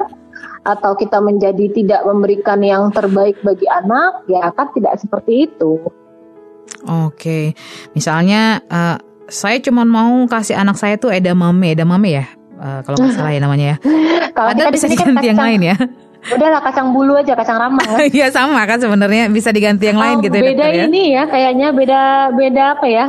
[0.61, 4.29] atau kita menjadi tidak memberikan yang terbaik bagi anak?
[4.29, 5.81] Ya kan tidak seperti itu.
[6.85, 7.57] Oke,
[7.97, 13.15] misalnya uh, saya cuma mau kasih anak saya tuh edamame, edamame ya uh, kalau nggak
[13.15, 13.75] salah ya namanya ya.
[14.37, 15.75] kalau Ada bisa diganti kan yang lain ya.
[16.19, 17.87] Udahlah kacang bulu aja, kacang ramang.
[18.15, 20.43] Iya sama kan sebenarnya bisa diganti yang oh, lain gitu ya.
[20.43, 20.83] Beda ya.
[20.85, 21.23] ini ya.
[21.31, 22.01] kayaknya beda
[22.35, 23.05] beda apa ya?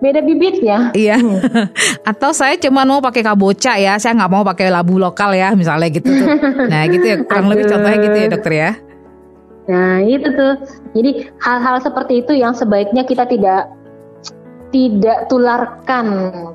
[0.00, 0.88] Beda bibit ya.
[0.96, 1.20] Iya.
[2.10, 5.90] Atau saya cuma mau pakai kabocha ya, saya nggak mau pakai labu lokal ya, misalnya
[5.92, 6.28] gitu tuh.
[6.70, 8.70] Nah gitu ya, kurang lebih contohnya gitu ya dokter ya.
[9.68, 10.54] Nah itu tuh,
[10.96, 13.68] jadi hal-hal seperti itu yang sebaiknya kita tidak
[14.68, 16.06] tidak tularkan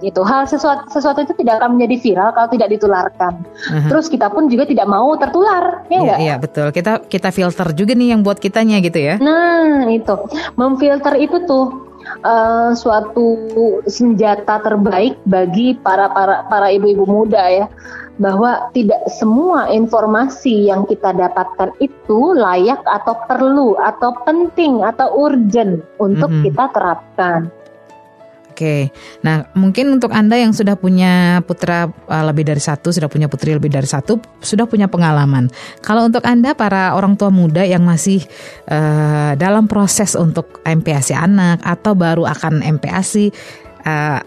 [0.01, 0.21] gitu.
[0.21, 3.33] Hal sesuatu sesuatu itu tidak akan menjadi viral kalau tidak ditularkan.
[3.41, 3.89] Uh-huh.
[3.89, 6.19] Terus kita pun juga tidak mau tertular, ya enggak?
[6.19, 6.67] Iya, iya, betul.
[6.69, 9.15] Kita kita filter juga nih yang buat kitanya gitu ya.
[9.17, 10.13] Nah, itu.
[10.53, 13.37] Memfilter itu tuh uh, suatu
[13.89, 17.65] senjata terbaik bagi para para para ibu-ibu muda ya
[18.21, 25.81] bahwa tidak semua informasi yang kita dapatkan itu layak atau perlu atau penting atau urgent
[25.97, 26.45] untuk mm -hmm.
[26.45, 27.49] kita terapkan.
[28.53, 28.93] Oke,
[29.25, 33.49] nah mungkin untuk anda yang sudah punya putra uh, lebih dari satu, sudah punya putri
[33.49, 35.49] lebih dari satu, sudah punya pengalaman.
[35.81, 38.21] Kalau untuk anda para orang tua muda yang masih
[38.69, 43.33] uh, dalam proses untuk MPASI anak atau baru akan MPASI,
[43.89, 44.21] uh,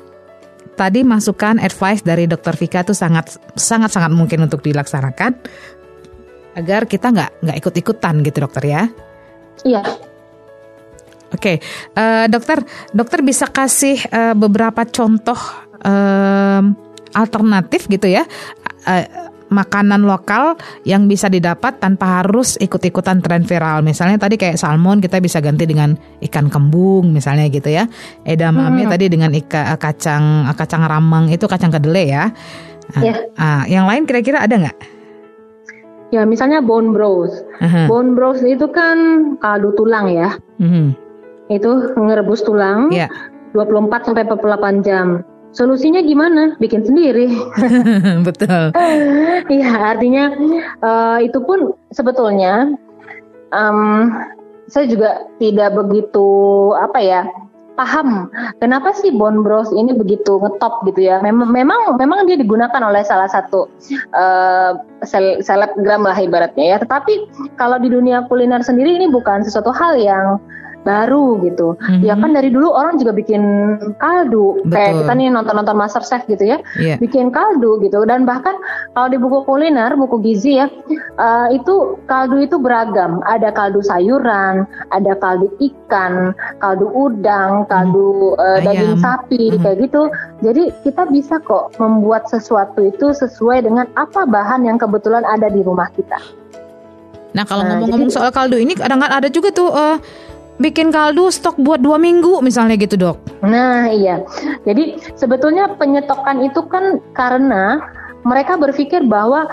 [0.74, 5.38] tadi masukan advice dari Dokter Vika itu sangat sangat sangat mungkin untuk dilaksanakan
[6.58, 8.82] agar kita nggak nggak ikut ikutan gitu dokter ya.
[9.62, 9.86] Iya.
[11.34, 11.96] Oke, okay.
[11.98, 12.62] uh, eh, dokter,
[12.94, 15.34] dokter bisa kasih uh, beberapa contoh
[15.82, 16.78] um,
[17.18, 18.22] alternatif gitu ya,
[18.86, 19.04] uh,
[19.50, 23.82] makanan lokal yang bisa didapat tanpa harus ikut-ikutan tren viral.
[23.82, 27.86] Misalnya tadi kayak salmon kita bisa ganti dengan ikan kembung misalnya gitu ya.
[28.22, 28.90] Edamame hmm.
[28.90, 32.24] tadi dengan ika, kacang kacang ramang itu kacang kedelai ya.
[32.94, 33.18] Uh, yeah.
[33.34, 34.78] uh, yang lain kira-kira ada nggak?
[36.14, 37.34] Ya misalnya bone broth.
[37.58, 37.86] Uh -huh.
[37.90, 38.98] Bone broth itu kan
[39.42, 40.38] kaldu tulang ya.
[40.58, 40.70] Uh mhm.
[40.70, 41.05] -huh
[41.48, 43.10] itu ngerebus tulang yeah.
[43.54, 45.24] 24 sampai 48 jam.
[45.56, 46.52] Solusinya gimana?
[46.60, 47.32] Bikin sendiri.
[48.28, 48.76] Betul.
[49.48, 50.36] Iya, artinya
[50.84, 52.76] uh, itu pun sebetulnya
[53.56, 54.12] um,
[54.68, 56.28] saya juga tidak begitu
[56.76, 57.22] apa ya
[57.76, 61.20] paham kenapa sih bone broth ini begitu ngetop gitu ya.
[61.20, 63.68] Memang memang memang dia digunakan oleh salah satu
[64.16, 66.76] uh, sel selebgram lah ibaratnya ya.
[66.80, 67.12] Tetapi
[67.60, 70.40] kalau di dunia kuliner sendiri ini bukan sesuatu hal yang
[70.86, 71.74] baru gitu.
[71.74, 72.06] Mm-hmm.
[72.06, 73.42] Ya kan dari dulu orang juga bikin
[73.98, 74.62] kaldu.
[74.62, 74.70] Betul.
[74.70, 76.62] Kayak kita nih nonton-nonton Master Chef gitu ya.
[76.78, 77.02] Yeah.
[77.02, 78.06] Bikin kaldu gitu.
[78.06, 78.54] Dan bahkan
[78.94, 80.70] kalau di buku kuliner, buku gizi ya,
[81.18, 83.18] uh, itu kaldu itu beragam.
[83.26, 84.62] Ada kaldu sayuran,
[84.94, 86.30] ada kaldu ikan,
[86.62, 89.62] kaldu udang, kaldu uh, daging sapi mm-hmm.
[89.66, 90.02] kayak gitu.
[90.46, 95.66] Jadi kita bisa kok membuat sesuatu itu sesuai dengan apa bahan yang kebetulan ada di
[95.66, 96.22] rumah kita.
[97.36, 100.00] Nah kalau nah, ngomong-ngomong soal kaldu ini kadang-kadang ada juga tuh uh,
[100.56, 103.16] bikin kaldu stok buat dua minggu misalnya gitu dok.
[103.44, 104.24] Nah iya,
[104.64, 107.80] jadi sebetulnya penyetokan itu kan karena
[108.24, 109.46] mereka berpikir bahwa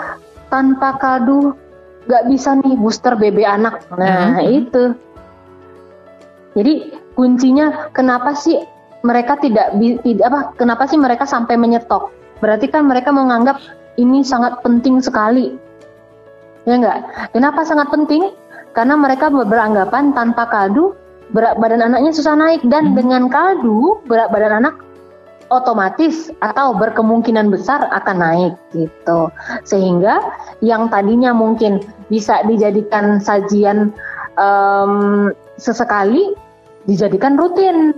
[0.48, 1.54] tanpa kaldu
[2.08, 3.84] gak bisa nih booster BB anak.
[3.94, 4.48] Nah uh-huh.
[4.48, 4.84] itu.
[6.54, 8.62] Jadi kuncinya kenapa sih
[9.02, 9.74] mereka tidak
[10.06, 10.40] tidak apa?
[10.56, 12.14] Kenapa sih mereka sampai menyetok?
[12.38, 13.58] Berarti kan mereka menganggap
[13.98, 15.54] ini sangat penting sekali.
[16.64, 17.04] Ya enggak?
[17.36, 18.32] Kenapa sangat penting?
[18.74, 20.92] Karena mereka beranggapan tanpa kaldu
[21.32, 22.94] berat badan anaknya susah naik dan hmm.
[22.98, 24.74] dengan kaldu berat badan anak
[25.52, 29.30] otomatis atau berkemungkinan besar akan naik gitu.
[29.62, 30.20] Sehingga
[30.64, 33.94] yang tadinya mungkin bisa dijadikan sajian
[34.34, 36.34] um, sesekali
[36.90, 37.94] dijadikan rutin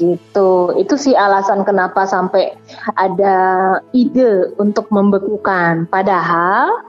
[0.00, 0.72] gitu.
[0.74, 2.56] Itu sih alasan kenapa sampai
[2.96, 3.38] ada
[3.92, 5.86] ide untuk membekukan.
[5.86, 6.80] Padahal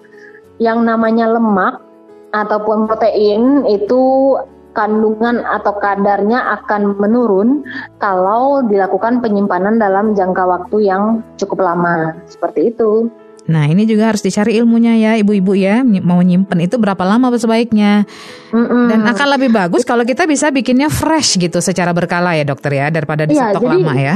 [0.58, 1.91] yang namanya lemak
[2.32, 4.36] ataupun protein itu
[4.72, 7.68] kandungan atau kadarnya akan menurun
[8.00, 12.16] kalau dilakukan penyimpanan dalam jangka waktu yang cukup lama.
[12.26, 13.12] Seperti itu.
[13.52, 15.84] Nah, ini juga harus dicari ilmunya ya, ibu-ibu ya.
[15.84, 18.08] Mau nyimpen itu berapa lama sebaiknya?
[18.54, 18.88] Mm-mm.
[18.88, 22.88] Dan akan lebih bagus kalau kita bisa bikinnya fresh gitu secara berkala ya, dokter ya,
[22.88, 24.16] daripada di Iya, stok jadi- lama ya.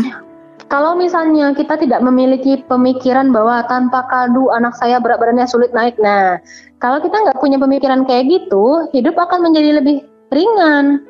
[0.66, 5.94] Kalau misalnya kita tidak memiliki pemikiran bahwa tanpa kaldu anak saya berat badannya sulit naik.
[6.02, 6.42] Nah,
[6.82, 10.02] kalau kita nggak punya pemikiran kayak gitu, hidup akan menjadi lebih
[10.34, 11.06] ringan.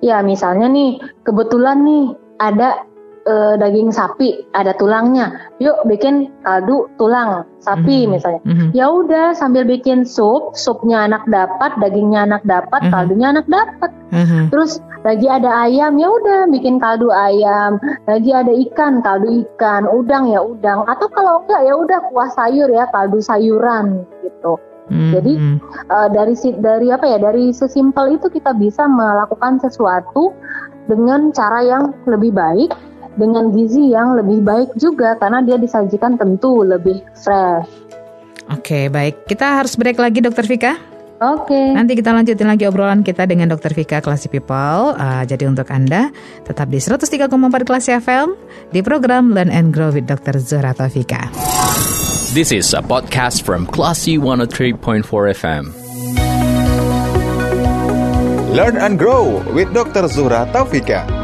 [0.00, 2.86] Ya, misalnya nih, kebetulan nih ada
[3.26, 5.52] eh, daging sapi, ada tulangnya.
[5.60, 8.10] Yuk bikin kaldu tulang sapi Mhm.
[8.16, 8.40] misalnya.
[8.48, 8.68] Mhm.
[8.72, 12.90] Ya udah sambil bikin sup, supnya anak dapat, dagingnya anak dapat, Mhm.
[12.92, 13.90] kaldunya anak dapat.
[14.10, 14.48] Mhm.
[14.48, 17.76] Terus lagi ada ayam ya udah bikin kaldu ayam,
[18.08, 22.68] lagi ada ikan kaldu ikan, udang ya udang, atau kalau enggak ya udah kuah sayur
[22.72, 24.56] ya kaldu sayuran gitu.
[24.90, 25.12] Mhm.
[25.14, 25.32] Jadi
[25.92, 30.34] eh, dari dari apa ya dari sesimpel itu kita bisa melakukan sesuatu
[30.90, 32.74] dengan cara yang lebih baik,
[33.18, 37.70] dengan gizi yang lebih baik juga karena dia disajikan tentu lebih fresh.
[38.50, 39.30] Oke, baik.
[39.30, 40.74] Kita harus break lagi, Dokter Vika.
[41.20, 41.76] Oke.
[41.76, 44.96] Nanti kita lanjutin lagi obrolan kita dengan Dokter Vika Classy People.
[44.96, 46.08] Uh, jadi untuk Anda
[46.48, 47.28] tetap di 103,4
[47.68, 48.34] Classy FM
[48.72, 50.40] di program Learn and Grow with Dr.
[50.40, 51.28] Zura Taufika.
[52.32, 55.02] This is a podcast from Classy 103.4
[55.34, 55.64] FM.
[58.50, 60.10] Learn and grow with Dr.
[60.10, 61.19] Zuhra Taufika.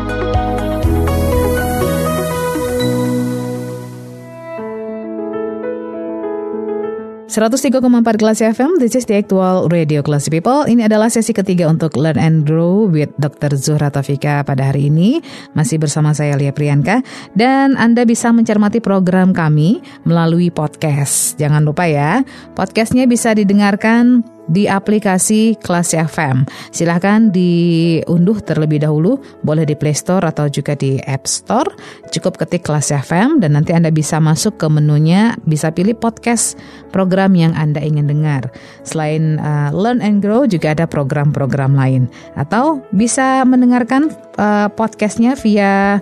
[7.36, 10.64] Empat kelas FM, this is the actual radio Classy People.
[10.64, 13.52] Ini adalah sesi ketiga untuk Learn and Grow with Dr.
[13.60, 15.20] Zuhra Taufika pada hari ini.
[15.52, 17.04] Masih bersama saya Lia Priyanka.
[17.36, 21.36] Dan Anda bisa mencermati program kami melalui podcast.
[21.36, 22.24] Jangan lupa ya,
[22.56, 26.46] podcastnya bisa didengarkan di aplikasi Kelas FM.
[26.70, 31.74] Silahkan diunduh terlebih dahulu, boleh di Play Store atau juga di App Store.
[32.10, 36.56] Cukup ketik Kelas FM dan nanti Anda bisa masuk ke menunya, bisa pilih podcast
[36.94, 38.50] program yang Anda ingin dengar.
[38.86, 42.08] Selain uh, Learn and Grow juga ada program-program lain.
[42.38, 46.00] Atau bisa mendengarkan uh, podcastnya via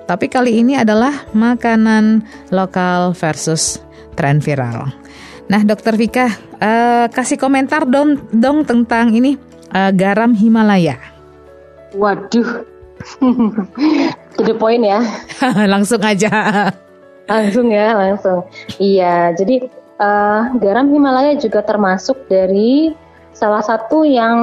[0.05, 2.21] Tapi kali ini adalah makanan
[2.53, 3.81] lokal versus
[4.13, 4.93] tren viral.
[5.49, 6.29] Nah, Dokter Vika,
[6.61, 9.37] eh, kasih komentar dong, dong tentang ini
[9.73, 11.01] eh, garam Himalaya.
[11.97, 12.65] Waduh.
[14.35, 15.01] To the point ya.
[15.73, 16.29] Langsung aja.
[17.25, 18.45] Langsung ya, langsung.
[18.77, 19.65] Iya, jadi
[19.97, 22.93] eh, garam Himalaya juga termasuk dari
[23.33, 24.37] salah satu yang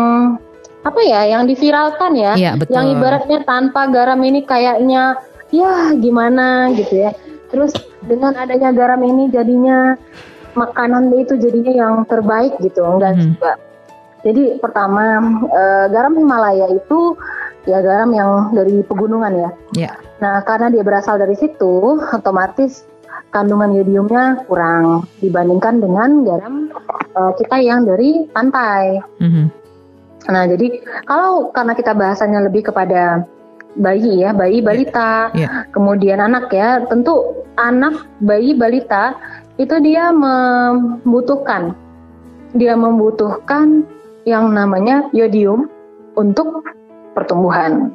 [0.82, 2.34] apa ya, yang diviralkan ya.
[2.34, 2.74] Iya, betul.
[2.74, 5.22] Yang ibaratnya tanpa garam ini kayaknya
[5.52, 7.12] ya gimana gitu ya.
[7.52, 9.94] Terus dengan adanya garam ini jadinya
[10.56, 13.22] makanan itu jadinya yang terbaik gitu, enggak Mhm.
[13.36, 13.52] juga.
[14.22, 15.18] Jadi pertama
[15.50, 17.14] eh, garam Himalaya itu
[17.68, 19.50] ya garam yang dari pegunungan ya.
[19.76, 19.92] Ya.
[20.22, 22.86] Nah, karena dia berasal dari situ, otomatis
[23.34, 26.54] kandungan yodiumnya kurang dibandingkan dengan garam
[27.12, 29.02] eh, kita yang dari pantai.
[29.20, 29.44] Mhm.
[30.30, 30.66] Nah, jadi
[31.02, 33.26] kalau karena kita bahasanya lebih kepada
[33.76, 35.64] bayi ya, bayi balita, Ya.
[35.72, 39.16] kemudian anak ya, tentu anak bayi balita
[39.60, 41.76] itu dia membutuhkan
[42.52, 43.84] dia membutuhkan
[44.28, 45.72] yang namanya yodium
[46.20, 46.62] untuk
[47.16, 47.92] pertumbuhan.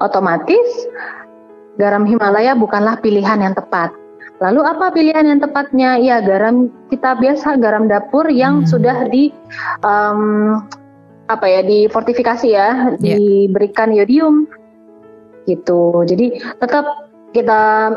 [0.00, 0.88] Otomatis
[1.76, 3.92] garam Himalaya bukanlah pilihan yang tepat.
[4.42, 6.00] Lalu apa pilihan yang tepatnya?
[6.02, 8.68] Ya garam kita biasa garam dapur yang Hmm.
[8.68, 9.30] sudah di
[9.84, 10.20] em,
[11.30, 13.14] apa ya difortifikasi ya, Ya.
[13.14, 14.50] diberikan yodium
[15.46, 16.06] gitu.
[16.06, 17.94] Jadi tetap kita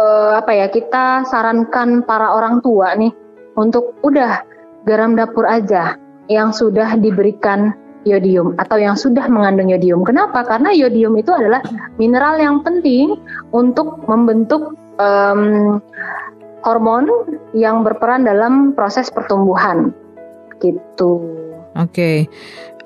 [0.00, 3.12] eh, apa ya kita sarankan para orang tua nih
[3.56, 4.44] untuk udah
[4.86, 7.74] garam dapur aja yang sudah diberikan
[8.06, 10.06] yodium atau yang sudah mengandung yodium.
[10.06, 10.46] Kenapa?
[10.46, 11.58] Karena yodium itu adalah
[11.98, 13.18] mineral yang penting
[13.50, 15.82] untuk membentuk em,
[16.62, 17.10] hormon
[17.54, 19.90] yang berperan dalam proses pertumbuhan.
[20.62, 21.45] Gitu.
[21.82, 22.28] Oke.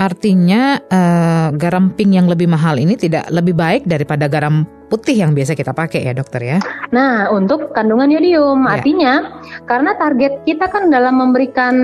[0.01, 5.37] Artinya eh, garam pink yang lebih mahal ini tidak lebih baik daripada garam putih yang
[5.37, 6.59] biasa kita pakai ya, Dokter ya.
[6.91, 8.81] Nah, untuk kandungan yodium, Ya.
[8.81, 9.13] artinya
[9.69, 11.75] karena target kita kan dalam memberikan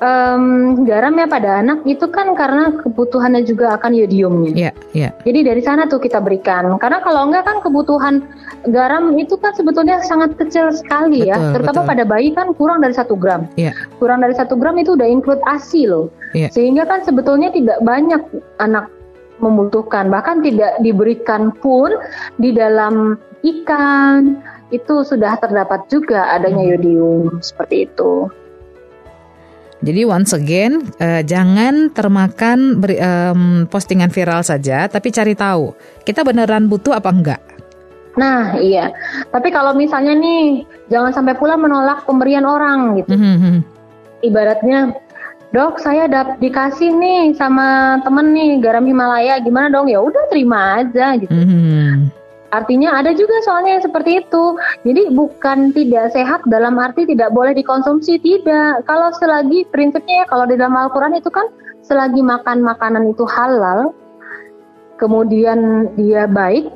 [0.00, 0.44] em,
[0.88, 4.52] garam ya pada anak itu kan karena kebutuhannya juga akan yodiumnya.
[4.56, 5.08] Ya, ya.
[5.24, 6.66] Jadi dari sana tuh kita berikan.
[6.80, 8.24] Karena kalau enggak kan kebutuhan
[8.72, 11.36] garam itu kan sebetulnya sangat kecil sekali ya.
[11.36, 11.90] Betul, Terutama betul.
[11.92, 13.44] pada bayi kan kurang dari satu gram.
[13.60, 13.76] Ya.
[14.00, 16.08] Kurang dari satu gram itu udah include ASI loh.
[16.32, 16.48] Iya.
[16.50, 18.20] Sehingga kan sebetulnya tidak banyak
[18.58, 18.88] anak
[19.40, 20.12] membutuhkan.
[20.12, 21.92] Bahkan tidak diberikan pun
[22.36, 24.36] di dalam ikan
[24.70, 26.72] itu sudah terdapat juga adanya Hmm.
[26.76, 28.30] yodium seperti itu.
[29.80, 35.72] Jadi once again, uh, jangan termakan beri, um, postingan viral saja, tapi cari tahu
[36.04, 37.40] kita beneran butuh apa enggak.
[38.20, 38.92] Nah, iya.
[39.32, 43.16] Tapi kalau misalnya nih, jangan sampai pula menolak pemberian orang gitu.
[43.16, 43.56] Mm -hmm.
[44.20, 44.92] Ibaratnya,
[45.56, 49.88] dok saya dap dikasih nih sama temen nih garam Himalaya, gimana dong?
[49.88, 51.32] Ya udah terima aja gitu.
[51.32, 52.19] Mm -hmm.
[52.50, 54.44] Artinya ada juga soalnya yang seperti itu.
[54.82, 58.82] Jadi bukan tidak sehat dalam arti tidak boleh dikonsumsi, tidak.
[58.86, 61.46] Kalau selagi prinsipnya ya kalau di dalam Al-Quran itu kan
[61.86, 63.94] selagi makan makanan itu halal,
[65.00, 66.68] kemudian dia baik,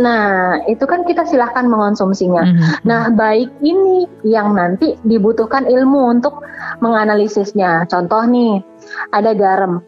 [0.00, 2.42] nah itu kan kita silahkan mengonsumsinya.
[2.42, 2.72] Mm -hmm.
[2.88, 6.42] Nah baik ini yang nanti dibutuhkan ilmu untuk
[6.80, 7.86] menganalisisnya.
[7.86, 8.64] Contoh nih,
[9.12, 9.84] ada garam.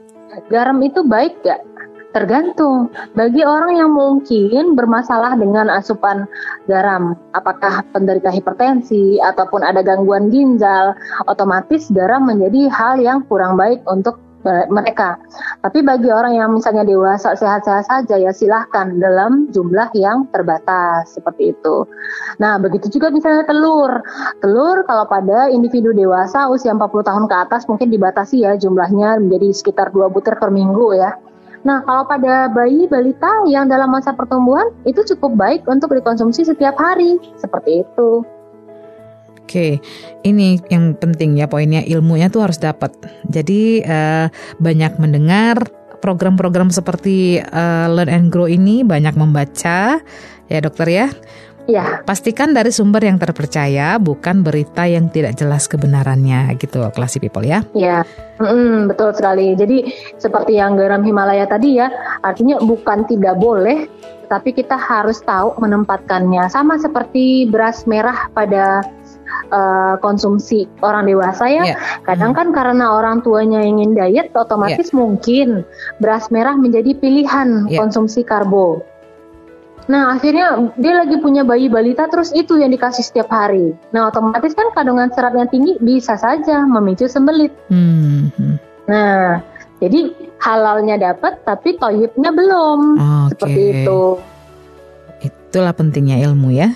[0.50, 1.62] Garam itu baik gak?
[2.14, 2.94] Tergantung.
[3.18, 6.30] Bagi orang yang mungkin bermasalah dengan asupan
[6.70, 10.94] garam, apakah penderita hipertensi ataupun ada gangguan ginjal,
[11.26, 14.22] otomatis garam menjadi hal yang kurang baik untuk
[14.68, 15.16] mereka.
[15.64, 21.56] Tapi bagi orang yang misalnya dewasa sehat-sehat saja ya silahkan dalam jumlah yang terbatas seperti
[21.56, 21.88] itu.
[22.36, 24.04] Nah begitu juga misalnya telur.
[24.44, 29.48] Telur kalau pada individu dewasa usia 40 tahun ke atas mungkin dibatasi ya jumlahnya menjadi
[29.50, 31.16] sekitar 2 butir per minggu ya.
[31.64, 36.76] Nah, kalau pada bayi balita yang dalam masa pertumbuhan itu cukup baik untuk dikonsumsi setiap
[36.76, 38.20] hari, seperti itu.
[39.44, 39.80] Oke,
[40.24, 42.92] ini yang penting ya poinnya ilmunya tuh harus dapat.
[43.28, 44.28] Jadi uh,
[44.60, 45.68] banyak mendengar
[46.04, 50.04] program-program seperti uh, Learn and Grow ini, banyak membaca
[50.48, 51.06] ya dokter ya.
[51.64, 52.04] Ya.
[52.04, 57.64] Pastikan dari sumber yang terpercaya, bukan berita yang tidak jelas kebenarannya gitu, classy people ya.
[57.72, 58.04] Ya,
[58.36, 59.56] mm, betul sekali.
[59.56, 59.88] Jadi
[60.20, 61.88] seperti yang garam Himalaya tadi ya,
[62.20, 63.88] artinya bukan tidak boleh,
[64.28, 66.52] tapi kita harus tahu menempatkannya.
[66.52, 68.84] Sama seperti beras merah pada
[69.48, 71.64] uh, konsumsi orang dewasa ya.
[71.74, 71.78] Yeah.
[72.04, 74.96] Kadang kan karena orang tuanya ingin diet, otomatis yeah.
[74.96, 75.48] mungkin
[76.00, 77.80] beras merah menjadi pilihan yeah.
[77.80, 78.84] konsumsi karbo.
[79.84, 83.76] Nah akhirnya dia lagi punya bayi balita terus itu yang dikasih setiap hari.
[83.92, 87.52] Nah otomatis kan kandungan seratnya tinggi bisa saja memicu sembelit.
[87.68, 88.32] Hmm.
[88.88, 89.44] Nah
[89.84, 92.80] jadi halalnya dapat tapi toyibnya belum.
[92.96, 93.28] Okay.
[93.36, 94.02] Seperti itu.
[95.24, 96.72] Itulah pentingnya ilmu ya.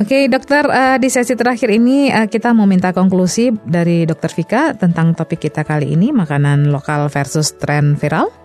[0.00, 4.74] Oke dokter uh, di sesi terakhir ini uh, kita mau minta konklusi dari dokter Vika
[4.74, 8.41] tentang topik kita kali ini makanan lokal versus tren viral.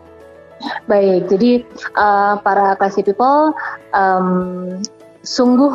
[0.90, 1.52] Baik, jadi
[1.94, 3.54] uh, para classy people
[3.94, 4.82] um,
[5.22, 5.70] sungguh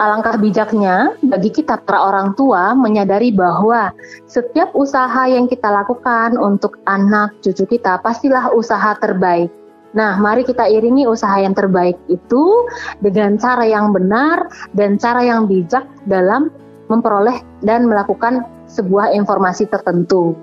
[0.00, 3.92] alangkah bijaknya bagi kita para orang tua menyadari bahwa
[4.24, 9.52] setiap usaha yang kita lakukan untuk anak cucu kita pastilah usaha terbaik.
[9.90, 12.64] Nah, mari kita iringi usaha yang terbaik itu
[13.02, 16.48] dengan cara yang benar dan cara yang bijak dalam
[16.86, 20.38] memperoleh dan melakukan sebuah informasi tertentu.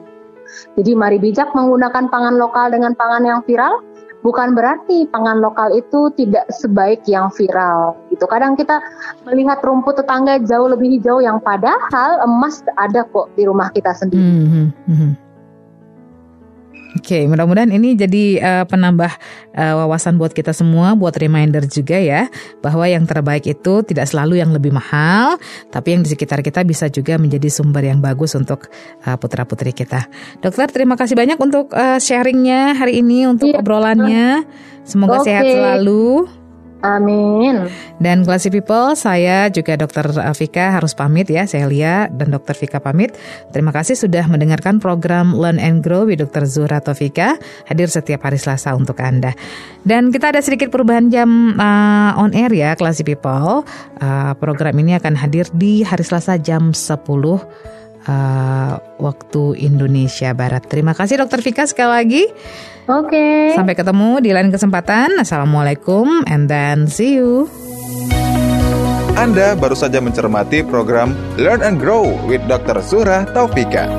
[0.76, 3.84] Jadi mari bijak menggunakan pangan lokal dengan pangan yang viral.
[4.26, 7.96] Bukan berarti pangan lokal itu tidak sebaik yang viral.
[8.10, 8.26] Gitu.
[8.26, 8.82] Kadang kita
[9.30, 14.26] melihat rumput tetangga jauh lebih hijau yang padahal emas ada kok di rumah kita sendiri.
[14.26, 15.27] Mm -hmm.
[16.96, 19.12] Oke, okay, mudah-mudahan ini jadi uh, penambah
[19.60, 22.32] uh, wawasan buat kita semua, buat reminder juga ya,
[22.64, 25.36] bahwa yang terbaik itu tidak selalu yang lebih mahal,
[25.68, 28.72] tapi yang di sekitar kita bisa juga menjadi sumber yang bagus untuk
[29.04, 30.08] uh, putra-putri kita.
[30.40, 33.60] Dokter, terima kasih banyak untuk uh, sharingnya hari ini, untuk iya.
[33.60, 34.48] obrolannya.
[34.88, 35.26] Semoga okay.
[35.28, 36.47] sehat selalu.
[36.86, 37.66] Amin.
[37.98, 40.14] Dan Classy People, saya juga Dr.
[40.38, 42.54] Vika harus pamit ya, saya Lia dan Dr.
[42.54, 43.18] Vika pamit.
[43.50, 46.46] Terima kasih sudah mendengarkan program Learn and Grow with Dr.
[46.46, 49.34] Zura Taufika, hadir setiap hari Selasa untuk Anda.
[49.82, 53.66] Dan kita ada sedikit perubahan jam uh, on air ya, Classy People.
[53.98, 57.02] Uh, program ini akan hadir di hari Selasa jam 10
[58.08, 60.66] uh, waktu Indonesia Barat.
[60.66, 62.24] Terima kasih Dokter Vika sekali lagi.
[62.88, 63.12] Oke.
[63.12, 63.42] Okay.
[63.54, 65.20] Sampai ketemu di lain kesempatan.
[65.20, 67.52] Assalamualaikum and then see you.
[69.18, 72.80] Anda baru saja mencermati program Learn and Grow with Dr.
[72.86, 73.90] Surah Taufika.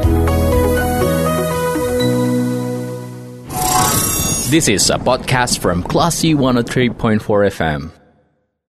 [4.48, 7.20] This is a podcast from Classy 103.4
[7.52, 7.97] FM.